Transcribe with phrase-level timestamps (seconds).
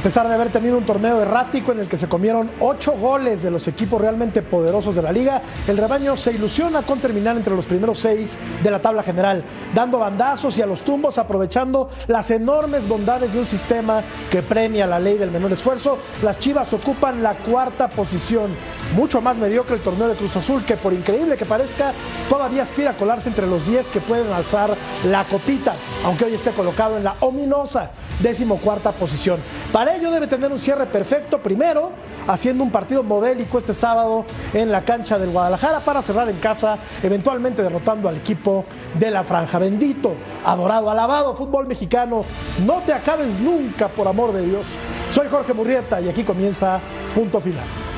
[0.00, 3.42] A pesar de haber tenido un torneo errático en el que se comieron ocho goles
[3.42, 7.54] de los equipos realmente poderosos de la liga, el rebaño se ilusiona con terminar entre
[7.54, 9.44] los primeros seis de la tabla general,
[9.74, 14.86] dando bandazos y a los tumbos aprovechando las enormes bondades de un sistema que premia
[14.86, 15.98] la ley del menor esfuerzo.
[16.22, 18.52] Las Chivas ocupan la cuarta posición,
[18.96, 21.92] mucho más mediocre el torneo de Cruz Azul que por increíble que parezca
[22.30, 24.74] todavía aspira a colarse entre los 10 que pueden alzar
[25.04, 25.74] la copita,
[26.06, 29.40] aunque hoy esté colocado en la ominosa decimocuarta posición.
[29.72, 31.92] Para ello debe tener un cierre perfecto, primero
[32.26, 36.78] haciendo un partido modélico este sábado en la cancha del Guadalajara para cerrar en casa,
[37.02, 38.64] eventualmente derrotando al equipo
[38.98, 39.58] de la franja.
[39.58, 42.24] Bendito, adorado, alabado fútbol mexicano,
[42.64, 44.66] no te acabes nunca, por amor de Dios.
[45.10, 46.80] Soy Jorge Murrieta y aquí comienza
[47.14, 47.89] punto final.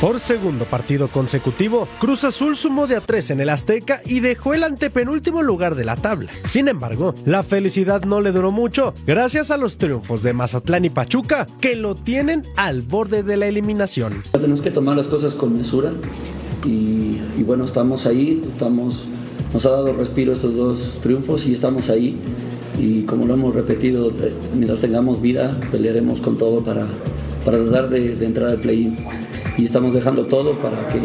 [0.00, 4.52] Por segundo partido consecutivo, Cruz Azul sumó de a tres en el Azteca y dejó
[4.52, 6.30] el antepenúltimo lugar de la tabla.
[6.44, 10.90] Sin embargo, la felicidad no le duró mucho, gracias a los triunfos de Mazatlán y
[10.90, 14.22] Pachuca, que lo tienen al borde de la eliminación.
[14.32, 15.92] Tenemos que tomar las cosas con mesura
[16.62, 19.06] y, bueno, estamos ahí, estamos,
[19.54, 22.20] nos ha dado respiro estos dos triunfos y estamos ahí.
[22.78, 26.86] Y como lo hemos repetido, eh, mientras tengamos vida, pelearemos con todo para,
[27.46, 28.96] para tratar de, de entrar al play-in
[29.56, 31.00] y estamos dejando todo para que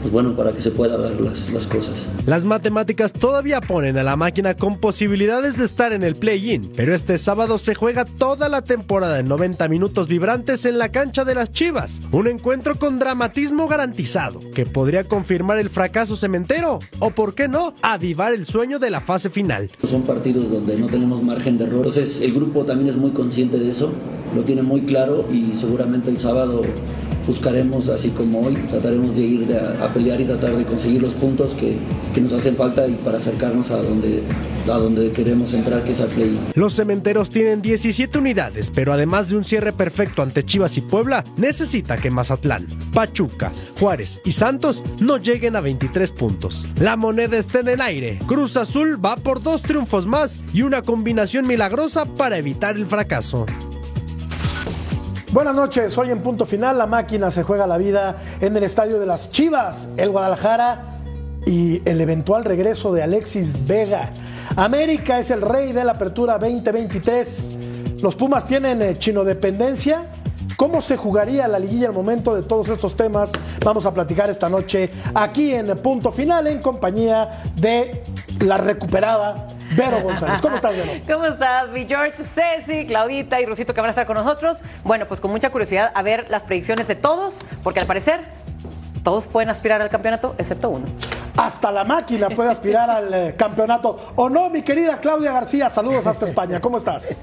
[0.00, 2.06] pues bueno, para que se pueda dar las, las, cosas.
[2.26, 6.94] Las matemáticas todavía ponen a la máquina con posibilidades de estar en el play-in, pero
[6.94, 11.34] este sábado se juega toda la temporada en 90 minutos vibrantes en la cancha de
[11.34, 12.00] las Chivas.
[12.12, 17.74] Un encuentro con dramatismo garantizado, que podría confirmar el fracaso cementero, o por qué no,
[17.82, 19.70] avivar el sueño de la fase final.
[19.84, 23.58] Son partidos donde no tenemos margen de error, entonces el grupo también es muy consciente
[23.58, 23.92] de eso,
[24.34, 26.62] lo tiene muy claro y seguramente el sábado
[27.28, 31.14] buscaremos, así como hoy, trataremos de ir a, a pelear y tratar de conseguir los
[31.14, 31.76] puntos que,
[32.14, 34.22] que, nos hacen falta y para acercarnos a donde,
[34.64, 36.40] a donde queremos entrar, que es al play.
[36.54, 41.22] Los cementeros tienen 17 unidades, pero además de un cierre perfecto ante Chivas y Puebla,
[41.36, 46.64] necesita que Mazatlán, Pachuca, Juárez y Santos no lleguen a 23 puntos.
[46.80, 48.18] La moneda está en el aire.
[48.26, 53.44] Cruz Azul va por dos triunfos más y una combinación milagrosa para evitar el fracaso.
[55.30, 58.98] Buenas noches, hoy en punto final la máquina se juega la vida en el estadio
[58.98, 61.00] de las Chivas, el Guadalajara
[61.44, 64.10] y el eventual regreso de Alexis Vega.
[64.56, 67.52] América es el rey de la apertura 2023.
[68.00, 70.10] Los Pumas tienen eh, chino dependencia.
[70.56, 73.32] ¿Cómo se jugaría la liguilla al momento de todos estos temas?
[73.62, 78.02] Vamos a platicar esta noche aquí en Punto Final en compañía de
[78.40, 79.46] la recuperada
[79.76, 80.40] Vero González.
[80.40, 80.92] ¿Cómo estás, Vero?
[81.06, 84.58] ¿Cómo estás, mi George, Ceci, Claudita y Rosito que van a estar con nosotros?
[84.84, 88.20] Bueno, pues con mucha curiosidad a ver las predicciones de todos, porque al parecer
[89.02, 90.86] todos pueden aspirar al campeonato, excepto uno.
[91.36, 94.12] Hasta la máquina puede aspirar al eh, campeonato.
[94.16, 95.70] ¿O no, mi querida Claudia García?
[95.70, 96.60] Saludos hasta España.
[96.60, 97.20] ¿Cómo estás?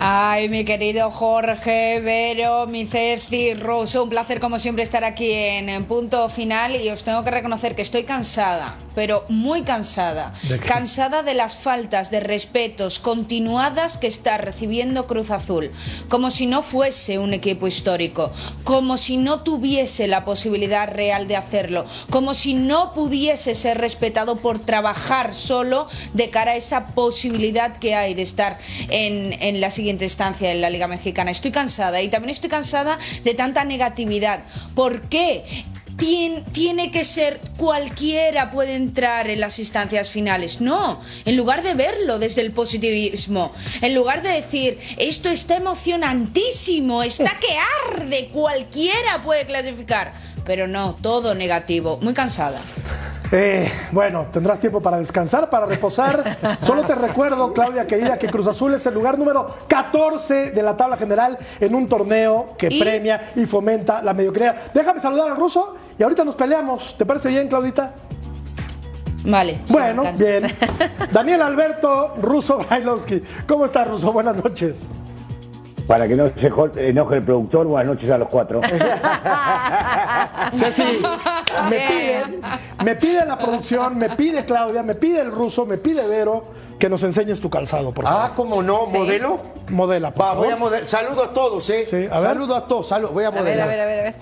[0.00, 5.68] Ay, mi querido Jorge, Vero, mi Ceci, Rosso, un placer como siempre estar aquí en,
[5.68, 10.32] en, punto final y os tengo que reconocer que estoy cansada, pero muy cansada.
[10.66, 15.72] Cansada de las faltas de respetos continuadas que está recibiendo Cruz Azul,
[16.08, 18.30] como si no fuese un equipo histórico,
[18.64, 24.36] como si no tuviese la posibilidad real de hacerlo, como si no pudiese ser respetado
[24.36, 28.58] por trabajar solo de cara a esa posibilidad que hay de estar
[28.90, 31.30] en, en la siguiente estancia en la Liga Mexicana.
[31.30, 34.44] Estoy cansada y también estoy cansada de tanta negatividad.
[34.74, 35.44] ¿Por qué?
[35.96, 40.60] Tien, tiene que ser cualquiera puede entrar en las instancias finales.
[40.60, 47.02] No, en lugar de verlo desde el positivismo, en lugar de decir esto está emocionantísimo,
[47.02, 50.12] está que arde, cualquiera puede clasificar.
[50.44, 51.98] pero no, todo negativo.
[52.00, 52.60] Muy cansada.
[53.30, 56.38] Eh, bueno, tendrás tiempo para descansar, para reposar.
[56.62, 60.76] Solo te recuerdo, Claudia querida, que Cruz Azul es el lugar número 14 de la
[60.76, 62.80] tabla general en un torneo que ¿Y?
[62.80, 64.56] premia y fomenta la mediocridad.
[64.72, 66.96] Déjame saludar al ruso y ahorita nos peleamos.
[66.96, 67.94] ¿Te parece bien, Claudita?
[69.24, 69.58] Vale.
[69.70, 70.56] Bueno, bien.
[71.12, 73.22] Daniel Alberto Russo Brailovsky.
[73.46, 74.12] ¿Cómo estás, Ruso?
[74.12, 74.88] Buenas noches.
[75.88, 78.60] Para que no se enoje el productor, buenas noches a los cuatro.
[80.52, 81.00] Ceci,
[81.70, 81.88] me Bien.
[81.88, 82.38] pide,
[82.84, 86.44] me pide la producción, me pide Claudia, me pide el ruso, me pide Vero
[86.78, 88.20] que nos enseñes tu calzado, por favor.
[88.22, 88.84] Ah, ¿cómo no?
[88.86, 89.40] ¿Modelo?
[89.70, 90.44] Modela, por Va, favor.
[90.44, 90.86] voy a modelar.
[90.86, 91.86] Saludo a todos, ¿eh?
[91.88, 92.20] Sí, a ver.
[92.20, 92.86] Saludo a todos.
[92.86, 93.66] saludo- Voy a A ver, modelar.
[93.68, 94.14] a ver, a ver, a ver.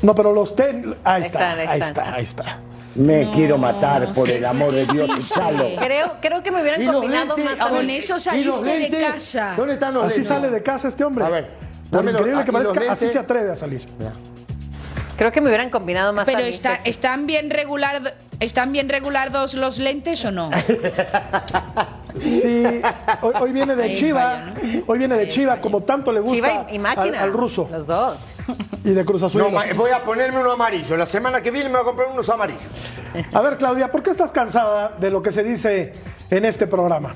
[0.00, 0.94] No, pero los ten...
[1.04, 2.58] Ahí está, están, ahí está, ahí está.
[2.94, 5.32] Me quiero matar por el amor de Dios.
[5.80, 8.64] Creo, creo que me hubieran combinado lentes, más a ver, Con eso ¿y los saliste
[8.72, 9.12] de lentes?
[9.12, 9.54] casa.
[9.56, 10.28] ¿Dónde están los Así lentes?
[10.28, 11.24] sale de casa este hombre.
[11.24, 11.50] A ver,
[11.90, 13.86] Por increíble que parezca, así se atreve a salir.
[15.16, 19.78] Creo que me hubieran combinado más Pero está- están bien regular, están bien regulados los
[19.78, 20.50] lentes o no?
[22.20, 22.64] Sí,
[23.20, 24.82] hoy, hoy viene de Ahí Chiva, falla, ¿no?
[24.88, 25.60] hoy viene de Ahí Chiva, falla.
[25.62, 27.22] como tanto le gusta Chiva y, y al, máquina.
[27.22, 28.16] al ruso Los dos.
[28.84, 29.42] Y de Cruz Azul.
[29.42, 30.96] No, voy a ponerme uno amarillo.
[30.96, 32.62] La semana que viene me voy a comprar unos amarillos.
[33.32, 35.92] A ver, Claudia, ¿por qué estás cansada de lo que se dice
[36.30, 37.14] en este programa?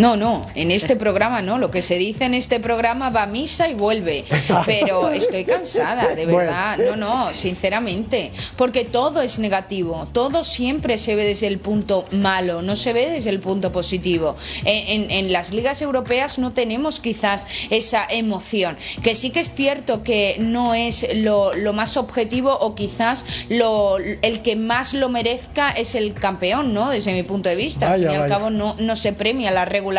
[0.00, 1.58] No, no, en este programa no.
[1.58, 4.24] Lo que se dice en este programa va a misa y vuelve.
[4.66, 6.78] Pero estoy cansada, de verdad.
[6.78, 8.32] No, no, sinceramente.
[8.56, 10.08] Porque todo es negativo.
[10.12, 14.36] Todo siempre se ve desde el punto malo, no se ve desde el punto positivo.
[14.64, 18.76] En, en- en las ligas europeas no tenemos quizás esa emoción.
[19.02, 23.98] Que sí que es cierto que no es lo, lo más objetivo o quizás lo,
[23.98, 26.90] el que más lo merezca es el campeón, ¿no?
[26.90, 27.86] Desde mi punto de vista.
[27.92, 29.89] Al fin y al cabo no, no se premia la regularidad.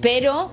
[0.00, 0.50] Pero,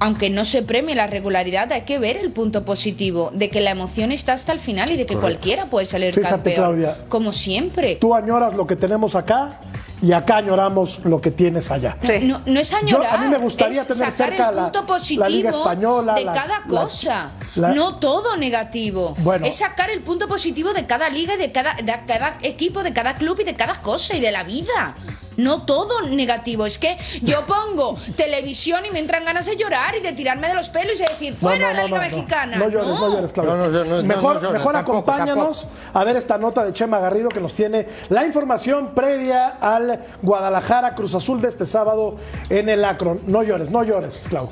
[0.00, 3.70] aunque no se premie la regularidad, hay que ver el punto positivo de que la
[3.70, 6.56] emoción está hasta el final y de que cualquiera puede salir Fíjate, campeón.
[6.56, 6.96] Claudia.
[7.08, 7.96] Como siempre.
[7.96, 9.60] Tú añoras lo que tenemos acá
[10.02, 11.96] y acá añoramos lo que tienes allá.
[12.02, 12.12] Sí.
[12.22, 14.62] No, no es Yo- añorar, a mí me gustaría es tener sacar cerca el la-
[14.64, 19.14] punto la positivo Liga Española, de la- cada la- cosa, la- no todo negativo.
[19.20, 19.46] Bueno.
[19.46, 22.92] Es sacar el punto positivo de cada liga y de cada, de cada equipo, de
[22.92, 24.94] cada club y de cada cosa y de la vida.
[25.36, 26.66] No todo negativo.
[26.66, 30.54] Es que yo pongo televisión y me entran ganas de llorar y de tirarme de
[30.54, 32.10] los pelos y de decir, fuera no, la Liga no, no.
[32.10, 32.56] Mexicana.
[32.56, 33.54] No llores, no, llores, Claudia.
[33.54, 37.28] No, no, no, no, mejor mejor tampoco, acompáñanos a ver esta nota de Chema Garrido
[37.28, 42.16] que nos tiene la información previa al Guadalajara Cruz Azul de este sábado
[42.50, 43.20] en el Acron.
[43.26, 44.48] No llores, no llores, Clau.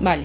[0.00, 0.24] Vale.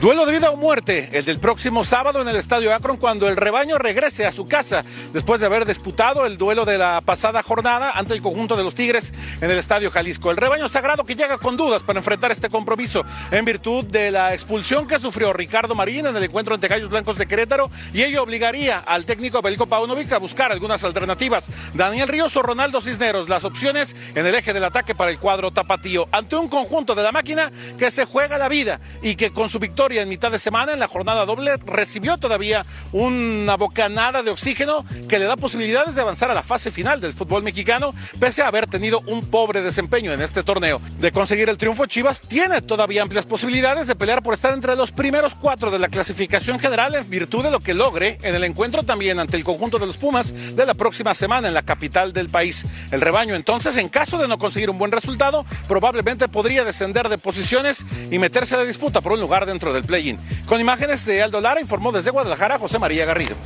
[0.00, 3.36] Duelo de vida o muerte, el del próximo sábado en el Estadio Akron cuando el
[3.36, 4.84] rebaño regrese a su casa
[5.14, 8.74] después de haber disputado el duelo de la pasada jornada ante el conjunto de los
[8.74, 10.30] Tigres en el Estadio Jalisco.
[10.30, 14.34] El rebaño sagrado que llega con dudas para enfrentar este compromiso en virtud de la
[14.34, 18.22] expulsión que sufrió Ricardo Marín en el encuentro ante Gallos Blancos de Querétaro y ello
[18.22, 21.48] obligaría al técnico Belko Paunovic a buscar algunas alternativas.
[21.72, 25.52] Daniel Ríos o Ronaldo Cisneros, las opciones en el eje del ataque para el cuadro
[25.52, 29.48] tapatío ante un conjunto de la máquina que se juega la vida y que con
[29.48, 34.30] su victoria en mitad de semana en la jornada doble recibió todavía una bocanada de
[34.30, 38.42] oxígeno que le da posibilidades de avanzar a la fase final del fútbol mexicano pese
[38.42, 40.80] a haber tenido un pobre desempeño en este torneo.
[40.98, 44.90] De conseguir el triunfo Chivas tiene todavía amplias posibilidades de pelear por estar entre los
[44.90, 48.82] primeros cuatro de la clasificación general en virtud de lo que logre en el encuentro
[48.82, 52.28] también ante el conjunto de los Pumas de la próxima semana en la capital del
[52.28, 52.66] país.
[52.90, 57.18] El rebaño entonces en caso de no conseguir un buen resultado probablemente podría descender de
[57.18, 60.18] posiciones y meterse a la disputa por un lugar dentro del play-in.
[60.48, 63.36] Con imágenes de Aldo Lara informó desde Guadalajara José María Garrido.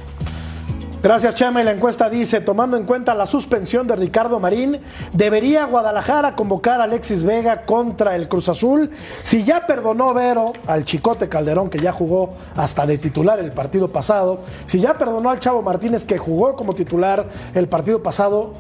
[1.03, 1.63] Gracias, Chema.
[1.63, 4.79] Y la encuesta dice, tomando en cuenta la suspensión de Ricardo Marín,
[5.15, 8.91] ¿debería Guadalajara convocar a Alexis Vega contra el Cruz Azul?
[9.23, 13.89] Si ya perdonó Vero al Chicote Calderón, que ya jugó hasta de titular el partido
[13.89, 18.53] pasado, si ya perdonó al Chavo Martínez, que jugó como titular el partido pasado,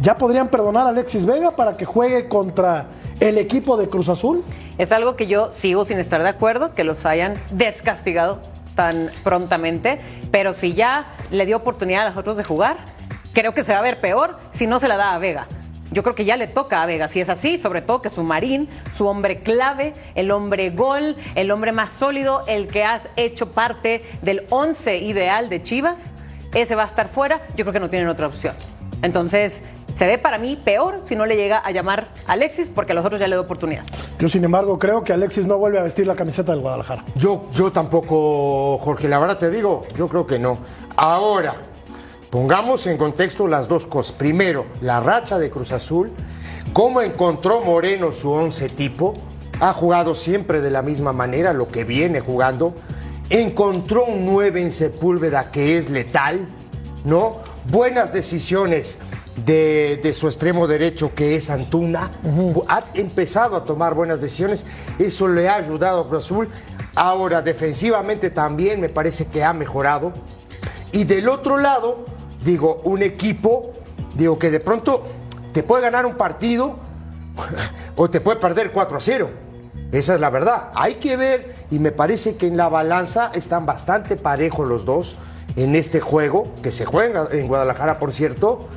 [0.00, 2.86] ¿ya podrían perdonar a Alexis Vega para que juegue contra
[3.20, 4.44] el equipo de Cruz Azul?
[4.78, 8.40] Es algo que yo sigo sin estar de acuerdo, que los hayan descastigado
[8.74, 12.78] tan prontamente, pero si ya le dio oportunidad a los otros de jugar,
[13.32, 15.46] creo que se va a ver peor si no se la da a Vega.
[15.92, 18.22] Yo creo que ya le toca a Vega, si es así, sobre todo que su
[18.22, 23.50] Marín, su hombre clave, el hombre gol, el hombre más sólido, el que has hecho
[23.50, 25.98] parte del once ideal de Chivas,
[26.54, 28.54] ese va a estar fuera, yo creo que no tienen otra opción.
[29.02, 29.62] Entonces,
[30.00, 32.94] se ve para mí peor si no le llega a llamar a Alexis, porque a
[32.94, 33.84] los otros ya le dio oportunidad.
[34.18, 37.04] Yo, sin embargo, creo que Alexis no vuelve a vestir la camiseta del Guadalajara.
[37.16, 40.56] Yo, yo tampoco, Jorge, la verdad te digo, yo creo que no.
[40.96, 41.54] Ahora,
[42.30, 44.12] pongamos en contexto las dos cosas.
[44.12, 46.10] Primero, la racha de Cruz Azul,
[46.72, 49.12] cómo encontró Moreno su once tipo,
[49.60, 52.72] ha jugado siempre de la misma manera, lo que viene jugando.
[53.28, 56.48] Encontró un 9 en Sepúlveda que es letal,
[57.04, 57.40] ¿no?
[57.70, 58.98] Buenas decisiones
[59.44, 62.10] de, de su extremo derecho que es Antuna.
[62.68, 64.66] Ha empezado a tomar buenas decisiones.
[64.98, 66.48] Eso le ha ayudado a Cruz Azul.
[66.94, 70.12] Ahora, defensivamente también me parece que ha mejorado.
[70.92, 72.04] Y del otro lado,
[72.44, 73.72] digo, un equipo,
[74.14, 75.04] digo, que de pronto
[75.52, 76.76] te puede ganar un partido
[77.96, 79.30] o te puede perder 4 a 0.
[79.92, 80.70] Esa es la verdad.
[80.74, 85.16] Hay que ver, y me parece que en la balanza están bastante parejos los dos
[85.56, 88.68] en este juego, que se juega en Guadalajara, por cierto,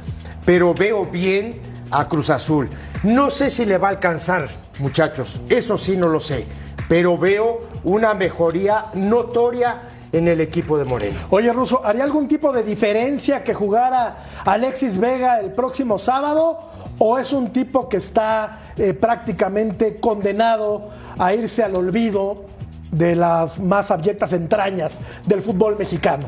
[0.46, 2.70] pero veo bien a Cruz Azul.
[3.04, 6.46] No sé si le va a alcanzar, muchachos, eso sí no lo sé,
[6.88, 11.20] pero veo una mejoría notoria en el equipo de Moreno.
[11.32, 16.60] Oye, Russo, ¿haría algún tipo de diferencia que jugara Alexis Vega el próximo sábado?
[17.00, 22.46] ¿O es un tipo que está eh, prácticamente condenado a irse al olvido
[22.92, 26.28] de las más abyectas entrañas del fútbol mexicano?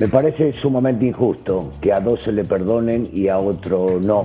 [0.00, 4.22] Me parece sumamente injusto que a dos se le perdonen y a otro no.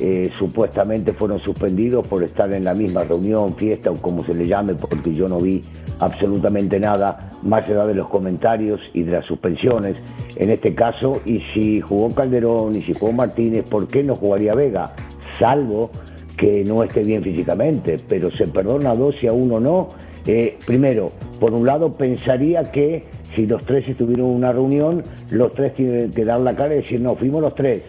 [0.00, 4.46] Eh, supuestamente fueron suspendidos por estar en la misma reunión, fiesta o como se le
[4.46, 5.62] llame, porque yo no vi
[5.98, 9.98] absolutamente nada, más allá de los comentarios y de las suspensiones.
[10.36, 14.54] En este caso, y si jugó Calderón y si jugó Martínez, ¿por qué no jugaría
[14.54, 14.94] Vega?
[15.38, 15.90] Salvo
[16.38, 19.88] que no esté bien físicamente, pero se perdona a dos y a uno no.
[20.26, 25.52] Eh, primero, por un lado pensaría que si los tres estuvieron en una reunión, los
[25.52, 27.84] tres tienen que dar la cara y decir, no, fuimos los tres.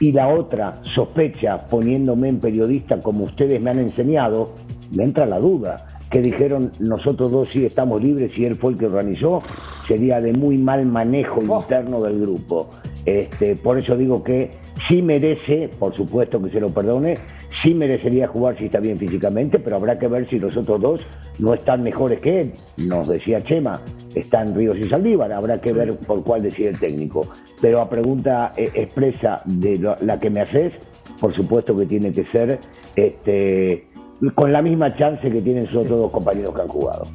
[0.00, 4.54] Y la otra sospecha, poniéndome en periodista como ustedes me han enseñado,
[4.94, 8.78] me entra la duda, que dijeron nosotros dos sí estamos libres y él fue el
[8.78, 9.42] que organizó,
[9.86, 12.70] sería de muy mal manejo interno del grupo.
[13.04, 14.50] Este, por eso digo que
[14.88, 17.18] sí merece, por supuesto que se lo perdone,
[17.62, 21.00] sí merecería jugar si está bien físicamente, pero habrá que ver si los otros dos
[21.38, 22.52] no están mejores que él.
[22.76, 23.80] Nos decía Chema,
[24.14, 27.26] están Ríos y Saldívar, habrá que ver por cuál decide el técnico.
[27.60, 30.74] Pero a pregunta eh, expresa de la que me haces,
[31.20, 32.58] por supuesto que tiene que ser
[32.94, 33.87] este,
[34.34, 37.06] con la misma chance que tienen sus otros dos compañeros que han jugado.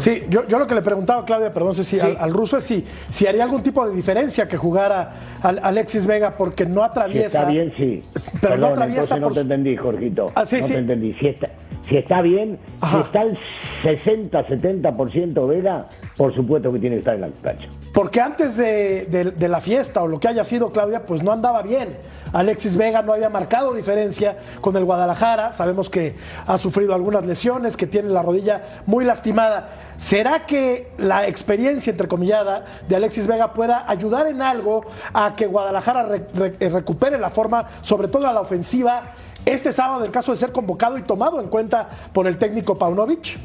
[0.00, 2.64] Sí, yo, yo lo que le preguntaba a Claudia, perdón, si al, al ruso es
[2.64, 6.86] si, si haría algún tipo de diferencia que jugara al- Alexis Vega porque no Si
[6.86, 7.26] atraviesa.
[7.40, 8.04] está bien, sí.
[8.40, 10.30] Pero no atraviesa entonces no por te entendí, Jorgito.
[10.36, 10.72] Ah, sí, no sí.
[10.74, 11.12] te entendí.
[11.14, 11.48] Si está,
[11.88, 12.58] si está bien,
[12.90, 13.38] si está el
[13.82, 17.68] 60-70% Vega, por supuesto que tiene que estar en la cancha.
[17.92, 21.96] Porque antes de, la fiesta o lo que haya sido, Claudia, pues no andaba bien.
[22.32, 25.52] Alexis Vega no había marcado diferencia con el Guadalajara.
[25.52, 26.16] Sabemos que
[26.46, 29.70] ha sufrido algunas lesiones, que tiene la rodilla muy lastimada.
[29.96, 36.08] ¿Será que la experiencia, entrecomillada, de Alexis Vega pueda ayudar en algo a que Guadalajara
[36.14, 39.12] eh, recupere la forma, sobre todo a la ofensiva,
[39.44, 43.38] este sábado en caso de ser convocado y tomado en cuenta por el técnico Paunovic?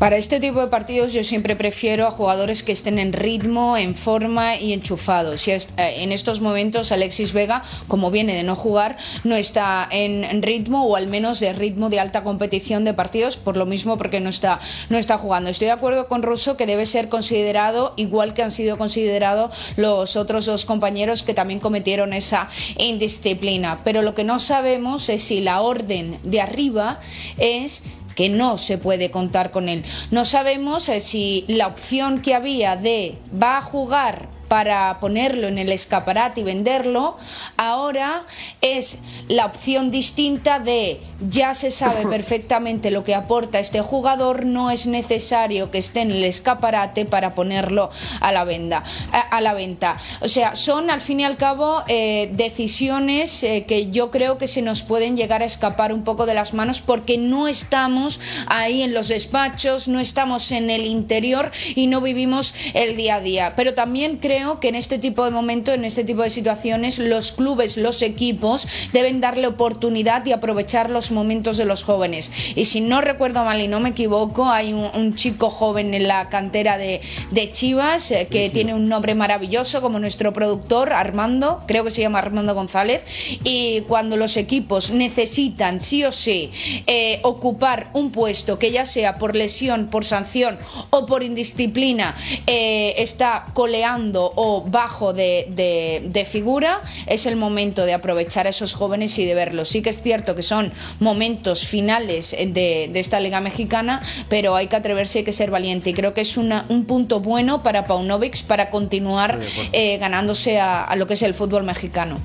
[0.00, 3.94] Para este tipo de partidos yo siempre prefiero a jugadores que estén en ritmo, en
[3.94, 5.46] forma y enchufados.
[5.46, 10.40] Y eh, en estos momentos Alexis Vega, como viene de no jugar, no está en
[10.40, 14.20] ritmo o al menos de ritmo de alta competición de partidos, por lo mismo porque
[14.20, 15.50] no está, no está jugando.
[15.50, 20.16] Estoy de acuerdo con Russo que debe ser considerado igual que han sido considerados los
[20.16, 23.80] otros dos compañeros que también cometieron esa indisciplina.
[23.84, 27.00] Pero lo que no sabemos es si la orden de arriba
[27.36, 27.82] es
[28.20, 29.82] que no se puede contar con él.
[30.10, 35.58] No sabemos eh, si la opción que había de va a jugar para ponerlo en
[35.58, 37.16] el escaparate y venderlo,
[37.56, 38.26] ahora
[38.60, 44.72] es la opción distinta de ya se sabe perfectamente lo que aporta este jugador, no
[44.72, 47.90] es necesario que esté en el escaparate para ponerlo
[48.20, 49.96] a la venda, a, a la venta.
[50.20, 54.48] O sea, son al fin y al cabo eh, decisiones eh, que yo creo que
[54.48, 58.82] se nos pueden llegar a escapar un poco de las manos porque no estamos ahí
[58.82, 63.52] en los despachos, no estamos en el interior y no vivimos el día a día.
[63.54, 67.32] Pero también creo que en este tipo de momentos, en este tipo de situaciones, los
[67.32, 72.32] clubes, los equipos deben darle oportunidad y aprovechar los momentos de los jóvenes.
[72.56, 76.08] Y si no recuerdo mal y no me equivoco, hay un, un chico joven en
[76.08, 81.62] la cantera de, de Chivas eh, que tiene un nombre maravilloso como nuestro productor Armando,
[81.66, 83.04] creo que se llama Armando González,
[83.44, 86.50] y cuando los equipos necesitan sí o sí
[86.86, 90.58] eh, ocupar un puesto que ya sea por lesión, por sanción
[90.90, 92.14] o por indisciplina
[92.46, 98.50] eh, está coleando o bajo de, de- de figura, es el momento de aprovechar a
[98.50, 99.68] esos jóvenes y de verlos.
[99.68, 104.66] Sí que es cierto que son momentos finales de, de esta Liga Mexicana, pero hay
[104.68, 105.90] que atreverse, hay que ser valiente.
[105.90, 109.38] Y creo que es una- un punto bueno para Paunovic para continuar
[109.72, 112.18] eh, ganándose a, a lo que es el fútbol mexicano.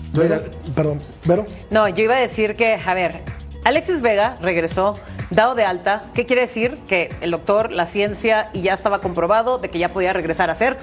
[0.76, 1.46] Perdón, ¿Vero?
[1.70, 3.22] No, yo iba a decir que, a ver,
[3.64, 4.96] Alexis Vega regresó
[5.32, 6.04] dado de alta.
[6.14, 6.78] ¿Qué quiere decir?
[6.88, 10.56] Que el doctor, la ciencia, y ya estaba comprobado de que ya podía regresar a
[10.56, 10.78] ser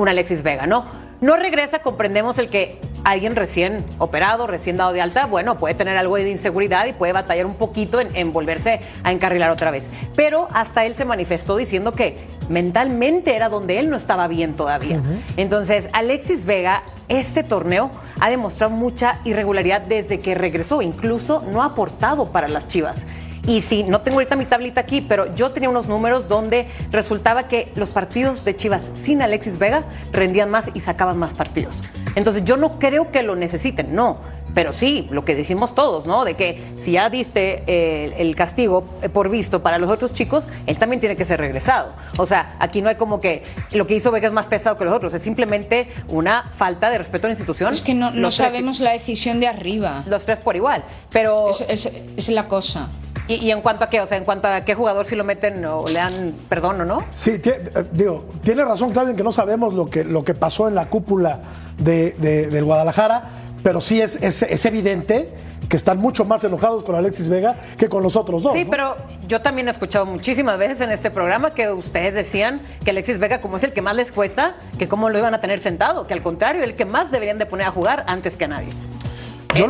[0.00, 0.84] un Alexis Vega, ¿no?
[1.20, 5.96] No regresa, comprendemos el que alguien recién operado, recién dado de alta, bueno, puede tener
[5.96, 9.90] algo de inseguridad y puede batallar un poquito en, volverse a encarrilar otra vez.
[10.14, 15.00] Pero hasta él se manifestó diciendo que mentalmente era donde él no estaba bien todavía.
[15.36, 17.90] Entonces, Alexis Vega, este torneo
[18.20, 23.06] ha demostrado mucha irregularidad desde que regresó, incluso no ha aportado para las Chivas.
[23.48, 27.48] Y sí, no tengo ahorita mi tablita aquí, pero yo tenía unos números donde resultaba
[27.48, 31.82] que los partidos de Chivas sin Alexis Vega rendían más y sacaban más partidos.
[32.14, 34.18] Entonces yo no creo que lo necesiten, no.
[34.54, 36.26] Pero sí, lo que decimos todos, ¿no?
[36.26, 40.44] De que si ya diste eh, el castigo eh, por visto para los otros chicos,
[40.66, 41.94] él también tiene que ser regresado.
[42.18, 44.84] O sea, aquí no hay como que lo que hizo Vega es más pesado que
[44.84, 47.72] los otros, es simplemente una falta de respeto a la institución.
[47.72, 50.04] Es que no, no sabemos la decisión de arriba.
[50.06, 51.48] Los tres por igual, pero...
[51.50, 51.86] Es,
[52.16, 52.88] es la cosa.
[53.28, 54.00] ¿Y, en cuanto a qué?
[54.00, 56.84] O sea, en cuanto a qué jugador si lo meten o le dan perdón o
[56.86, 57.04] no.
[57.10, 60.66] Sí, eh, digo, tiene razón Claudio en que no sabemos lo que, lo que pasó
[60.66, 61.40] en la cúpula
[61.76, 63.24] de, del Guadalajara,
[63.62, 65.28] pero sí es, es, evidente
[65.68, 68.54] que están mucho más enojados con Alexis Vega que con los otros dos.
[68.54, 72.90] Sí, pero yo también he escuchado muchísimas veces en este programa que ustedes decían que
[72.92, 75.58] Alexis Vega, como es el que más les cuesta, que cómo lo iban a tener
[75.58, 78.48] sentado, que al contrario, el que más deberían de poner a jugar antes que a
[78.48, 78.70] nadie.
[79.56, 79.66] Yo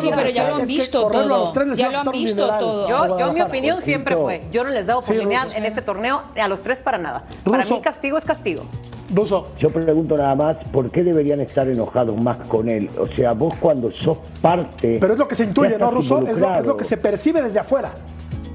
[0.00, 1.52] sí, pero ya lo han visto todo.
[1.74, 2.88] Ya lo han visto todo.
[2.88, 6.48] Yo, yo mi opinión siempre fue, yo no les he oportunidad en este torneo a
[6.48, 7.24] los tres para nada.
[7.44, 8.64] Para mí castigo es castigo.
[9.12, 9.48] Ruso.
[9.58, 12.88] Yo pregunto nada más, ¿por qué deberían estar enojados más con él?
[12.98, 14.98] O sea, vos cuando sos parte...
[15.00, 16.18] Pero es lo que se intuye, ¿no, Ruso?
[16.26, 17.92] Es lo, es lo, que se percibe desde afuera.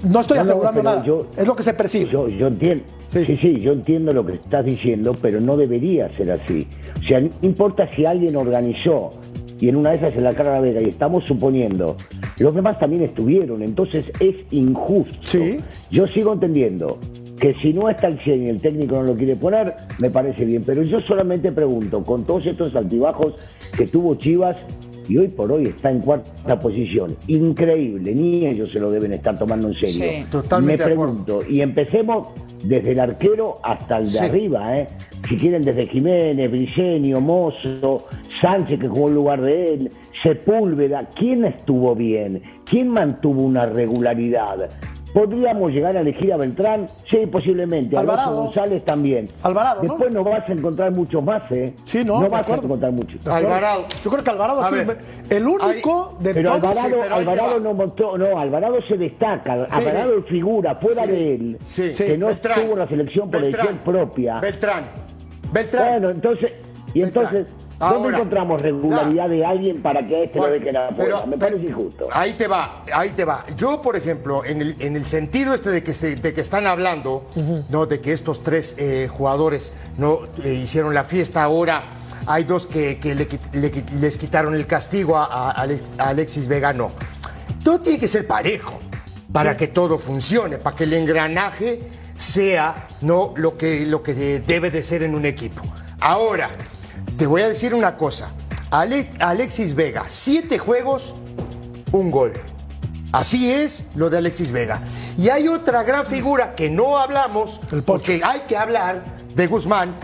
[0.03, 1.03] No estoy asegurando nada.
[1.35, 2.09] es lo que se percibe.
[2.09, 2.83] Yo, yo entiendo.
[3.11, 3.37] Sí.
[3.37, 6.67] sí, yo entiendo lo que estás diciendo, pero no debería ser así.
[7.01, 9.11] O sea, no importa si alguien organizó
[9.59, 11.95] y en una de esas se la cara la Vega y estamos suponiendo,
[12.37, 15.15] los demás también estuvieron, entonces es injusto.
[15.21, 15.59] ¿Sí?
[15.91, 16.99] Yo sigo entendiendo
[17.39, 20.45] que si no está el 100 y el técnico no lo quiere poner, me parece
[20.45, 23.33] bien, pero yo solamente pregunto, con todos estos altibajos
[23.77, 24.57] que tuvo Chivas,
[25.07, 27.15] y hoy por hoy está en cuarta posición.
[27.27, 30.03] Increíble, ni ellos se lo deben estar tomando en serio.
[30.03, 32.29] Sí, totalmente Me pregunto, y empecemos
[32.63, 34.87] desde el arquero hasta el de arriba, ¿eh?
[35.27, 38.07] si quieren desde Jiménez, Briceño, Mozo,
[38.39, 39.91] Sánchez que jugó en lugar de él,
[40.23, 42.41] Sepúlveda, ¿quién estuvo bien?
[42.65, 44.69] ¿Quién mantuvo una regularidad?
[45.15, 46.89] ¿Podríamos llegar a elegir a Beltrán?
[47.09, 47.95] Sí, posiblemente.
[47.95, 48.43] Alvarado.
[48.43, 49.29] González también.
[49.43, 51.73] Alvarado, Después no vas a encontrar muchos más, ¿eh?
[51.85, 53.25] Sí, no, no vas a encontrar muchos.
[53.25, 53.85] Alvarado.
[54.03, 54.97] Yo creo que Alvarado es
[55.29, 59.53] el único de pero Alvarado, Alvarado no montó, no, Alvarado se destaca.
[59.53, 61.59] Alvarado figura fuera de él.
[61.95, 64.41] Que no estuvo la selección por elección propia.
[64.41, 64.83] Beltrán.
[65.53, 65.91] Beltrán.
[65.91, 66.51] Bueno, entonces,
[66.93, 67.47] y entonces
[67.79, 72.07] ¿Dónde encontramos regularidad de alguien para que este lo deje a la Me parece injusto.
[72.11, 73.45] Ahí te va, ahí te va.
[73.57, 76.67] Yo, por ejemplo, en el, en el sentido este de que, se, de que están
[76.67, 77.25] hablando,
[77.69, 77.85] ¿no?
[77.85, 81.83] De que estos tres eh, jugadores no eh, hicieron la fiesta ahora.
[82.27, 82.97] Hay dos que,
[83.93, 85.51] les quitaron el castigo a,
[85.97, 86.91] Alexis Vegano.
[87.63, 88.79] Todo tiene que ser parejo
[89.31, 91.81] para que todo funcione, para que el engranaje
[92.15, 95.61] sea no lo que, lo que debe de ser en un equipo.
[95.99, 96.49] Ahora,
[97.17, 98.31] te voy a decir una cosa.
[98.71, 101.15] Alexis Vega, siete juegos,
[101.91, 102.33] un gol.
[103.11, 104.81] Así es lo de Alexis Vega.
[105.17, 109.97] Y hay otra gran figura que no hablamos, porque hay que hablar de Guzmán.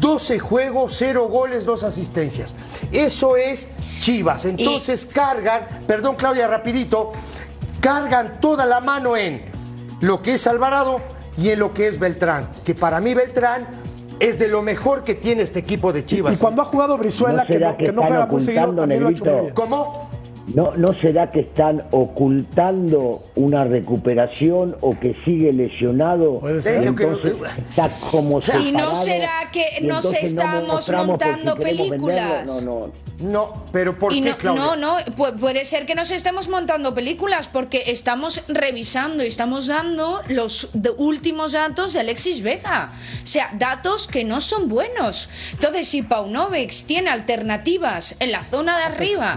[0.00, 2.54] 12 juegos, 0 goles, 2 asistencias.
[2.92, 3.68] Eso es
[4.00, 4.44] Chivas.
[4.44, 7.12] Entonces cargan, perdón Claudia, rapidito,
[7.80, 9.42] cargan toda la mano en
[10.00, 11.00] lo que es Alvarado
[11.38, 12.50] y en lo que es Beltrán.
[12.64, 13.79] Que para mí Beltrán
[14.20, 16.36] es de lo mejor que tiene este equipo de Chivas.
[16.36, 19.12] Y, cuando ha jugado Brizuela, que, no, que, no juega muy seguido, también lo ha
[19.12, 20.09] hecho ¿Cómo?
[20.54, 26.40] ¿No, ¿No será que están ocultando una recuperación o que sigue lesionado?
[26.40, 26.84] Puede ser.
[26.84, 27.34] Entonces
[27.68, 32.46] está como ¿Y no será que nos estamos montando películas?
[32.46, 33.10] No, no.
[33.20, 37.84] No, pero ¿por qué, no, No, no, puede ser que nos estemos montando películas porque
[37.88, 42.92] estamos revisando y estamos dando los últimos datos de Alexis Vega.
[43.22, 45.28] O sea, datos que no son buenos.
[45.52, 49.36] Entonces, si Paunovic tiene alternativas en la zona de arriba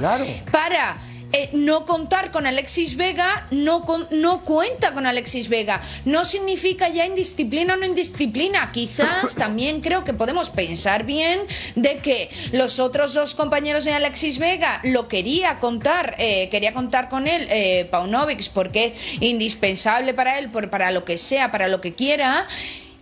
[0.52, 0.98] para
[1.36, 5.82] eh, no contar con Alexis Vega no, no cuenta con Alexis Vega.
[6.06, 8.72] No significa ya indisciplina o no indisciplina.
[8.72, 11.42] Quizás también creo que podemos pensar bien
[11.76, 17.10] de que los otros dos compañeros de Alexis Vega lo quería contar, eh, quería contar
[17.10, 21.68] con él, eh, Paunovic, porque es indispensable para él, por, para lo que sea, para
[21.68, 22.48] lo que quiera.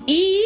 [0.07, 0.39] Y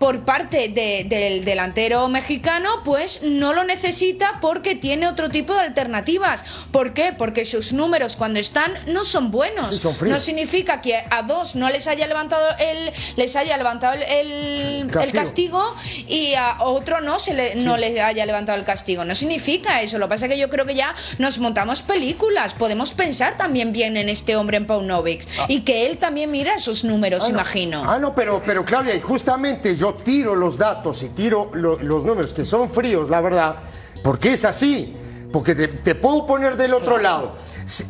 [0.00, 5.60] por parte de- del delantero mexicano, pues no lo necesita porque tiene otro tipo de
[5.60, 6.42] alternativas.
[6.72, 7.12] ¿Por qué?
[7.12, 9.74] Porque sus números cuando están no son buenos.
[9.74, 10.14] Sí, son fríos.
[10.14, 14.90] no significa que a dos no les haya levantado el les haya levantado el, el-
[15.02, 15.74] el Castigo.
[16.08, 19.04] y a otro no se le, no les haya levantado el castigo.
[19.04, 19.98] No significa eso.
[19.98, 22.54] Lo que pasa es que yo creo que ya nos montamos películas.
[22.54, 26.84] Podemos pensar también bien en este hombre en Paunovic y que él también mira esos
[26.84, 27.34] números, Ah, no.
[27.34, 27.84] imagino.
[27.86, 32.04] Ah, no, pero, pero Claudia, y justamente yo tiro los datos y tiro lo- los
[32.04, 33.56] números que son fríos, la verdad,
[34.02, 34.96] porque es así.
[35.32, 37.34] Porque te, te puedo poner del otro lado.
[37.66, 37.86] Se,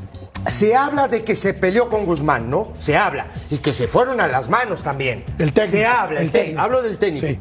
[0.50, 2.72] se habla de que se peleó con Guzmán, ¿no?
[2.78, 3.26] Se habla.
[3.50, 5.24] Y que se fueron a las manos también.
[5.38, 6.60] El técnico, Se habla, el, el técnico.
[6.60, 7.26] Hablo del técnico.
[7.26, 7.38] Sí.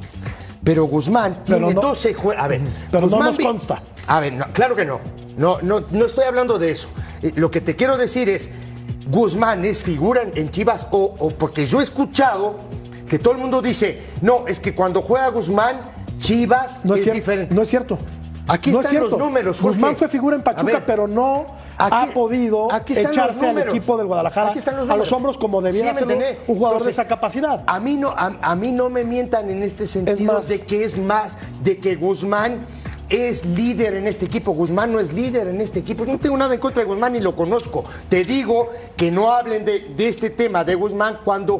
[0.64, 2.42] Pero Guzmán Pero tiene no- 12 juegos.
[2.44, 3.84] A ver, Pero no Guzmán nos vi- consta.
[4.08, 5.00] A ver, no, claro que no.
[5.38, 5.82] No, no.
[5.92, 6.88] no estoy hablando de eso.
[7.22, 8.50] Eh, Lo que te quiero decir es,
[9.10, 12.58] Guzmán es figura en, en Chivas o, o porque yo he escuchado
[13.10, 15.82] que todo el mundo dice, no, es que cuando juega Guzmán,
[16.20, 17.54] Chivas No es, diferente.
[17.54, 17.98] no es cierto.
[18.48, 19.78] Aquí No es están los números, Jorge.
[19.78, 21.46] Guzmán fue figura en Pachuca, ver, pero no
[21.78, 25.38] aquí- ha podido aquí echarse al equipo del Guadalajara Aquí están los a los hombros
[25.38, 26.04] como debiera Sí,
[26.48, 27.64] un jugador de esa capacidad.
[27.68, 30.48] A mí no, a, a mí no me mientan en este sentido más.
[30.48, 32.62] de que es más, de que Guzmán
[33.08, 34.52] es líder en este equipo.
[34.54, 36.06] Guzmán no es líder en este equipo.
[36.06, 37.84] No tengo nada en contra de Guzmán ni lo conozco.
[38.10, 41.58] Te digo que no hablen de, de este tema de Guzmán cuando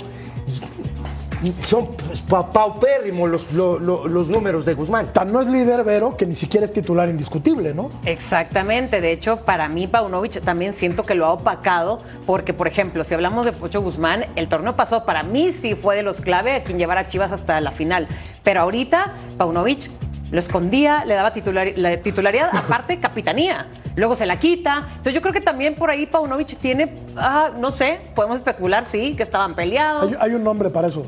[1.64, 1.90] son
[2.28, 5.14] pa- paupérrimos los, lo- lo- los números de Guzmán.
[5.14, 7.90] Tan no es líder, Vero, que ni siquiera es titular indiscutible, ¿no?
[8.06, 13.04] Exactamente, de hecho, para mí Paunovic también siento que lo ha opacado, porque, por ejemplo,
[13.04, 16.54] si hablamos de Pocho Guzmán, el torneo pasado para mí sí fue de los clave
[16.54, 18.08] a quien llevara a Chivas hasta la final.
[18.44, 19.90] Pero ahorita, Paunovic
[20.32, 23.68] lo escondía, le daba titular- la titularidad, aparte capitanía.
[23.96, 24.84] Luego se la quita.
[24.90, 29.16] Entonces yo creo que también por ahí Paunovic tiene, ah, no sé, podemos especular, sí,
[29.16, 30.12] que estaban peleados.
[30.12, 31.04] Hay, hay un nombre para eso.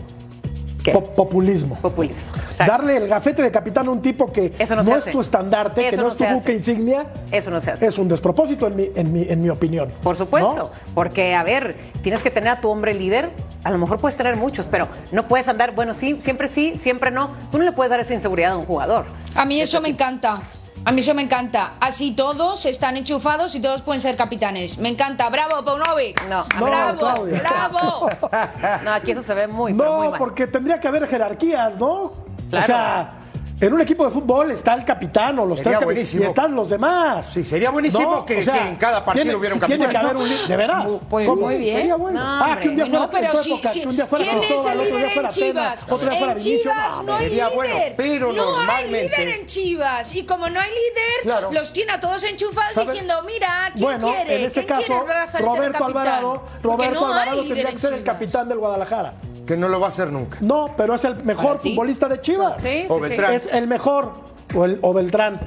[1.15, 1.75] Populismo.
[1.75, 2.29] Populismo.
[2.35, 2.65] Exacto.
[2.65, 5.95] Darle el gafete de capitán a un tipo que Eso no es tu estandarte, que
[5.95, 6.53] no, no es tu buque hace.
[6.53, 7.85] insignia, Eso no se hace.
[7.85, 9.89] es un despropósito en mi, en mi, en mi opinión.
[10.01, 10.71] Por supuesto, ¿no?
[10.95, 13.29] porque a ver, tienes que tener a tu hombre líder,
[13.63, 17.11] a lo mejor puedes tener muchos, pero no puedes andar, bueno, sí, siempre sí, siempre
[17.11, 17.29] no.
[17.51, 19.05] Tú no le puedes dar esa inseguridad a un jugador.
[19.35, 20.41] A mí eso me encanta.
[20.83, 21.73] A mí eso me encanta.
[21.79, 24.79] Así todos están enchufados y todos pueden ser capitanes.
[24.79, 25.29] Me encanta.
[25.29, 26.27] ¡Bravo, Paunovic!
[26.27, 26.97] No, No, ¡Bravo!
[26.99, 27.39] Claudia.
[27.39, 28.09] ¡Bravo!
[28.83, 30.17] No, aquí eso se ve muy, pero muy No, mal.
[30.19, 32.13] porque tendría que haber jerarquías, ¿no?
[32.49, 32.63] Claro.
[32.63, 33.13] O sea,
[33.61, 36.23] en un equipo de fútbol está el capitán o los Sería tres buenísimo.
[36.23, 37.27] y están los demás.
[37.27, 40.01] Sí, sería buenísimo que- que en cada partido tiene- hubiera un Tiene capitán.
[40.01, 40.85] que haber un ¿De veras?
[41.09, 41.41] Pues ¿Cómo?
[41.43, 41.77] muy bien.
[41.77, 42.19] Sería bueno.
[42.19, 45.17] No, Ah, que un día fuera pero época, un día fuera ¿Quién es el líder
[45.17, 45.85] en Chivas?
[45.85, 47.55] Tena, otro día fuera En Vinicio, Chivas no, no hay sería líder.
[47.55, 50.15] bueno, pero no normalmente- hay líder en Chivas.
[50.15, 51.51] Y como no hay líder, Claro.
[51.51, 52.91] los tiene a todos enchufados ¿Sabe?
[52.93, 54.39] diciendo, mira, ¿quién Bueno, quiere?
[54.39, 55.05] en ese ¿Quién caso,
[55.39, 55.85] Roberto?
[55.85, 59.13] Alvarado, Roberto no hay Alvarado líder tendría en que ser el capitán del Guadalajara.
[59.45, 60.37] Que no lo va a hacer nunca.
[60.41, 62.61] No, pero es el mejor futbolista de Chivas.
[62.61, 63.09] Sí, O sí, sí.
[63.09, 63.33] Beltrán.
[63.33, 64.13] Es el mejor.
[64.55, 65.39] O, el, o Beltrán.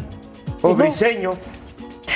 [0.63, 0.75] O ¿No?
[0.77, 1.35] Briseño.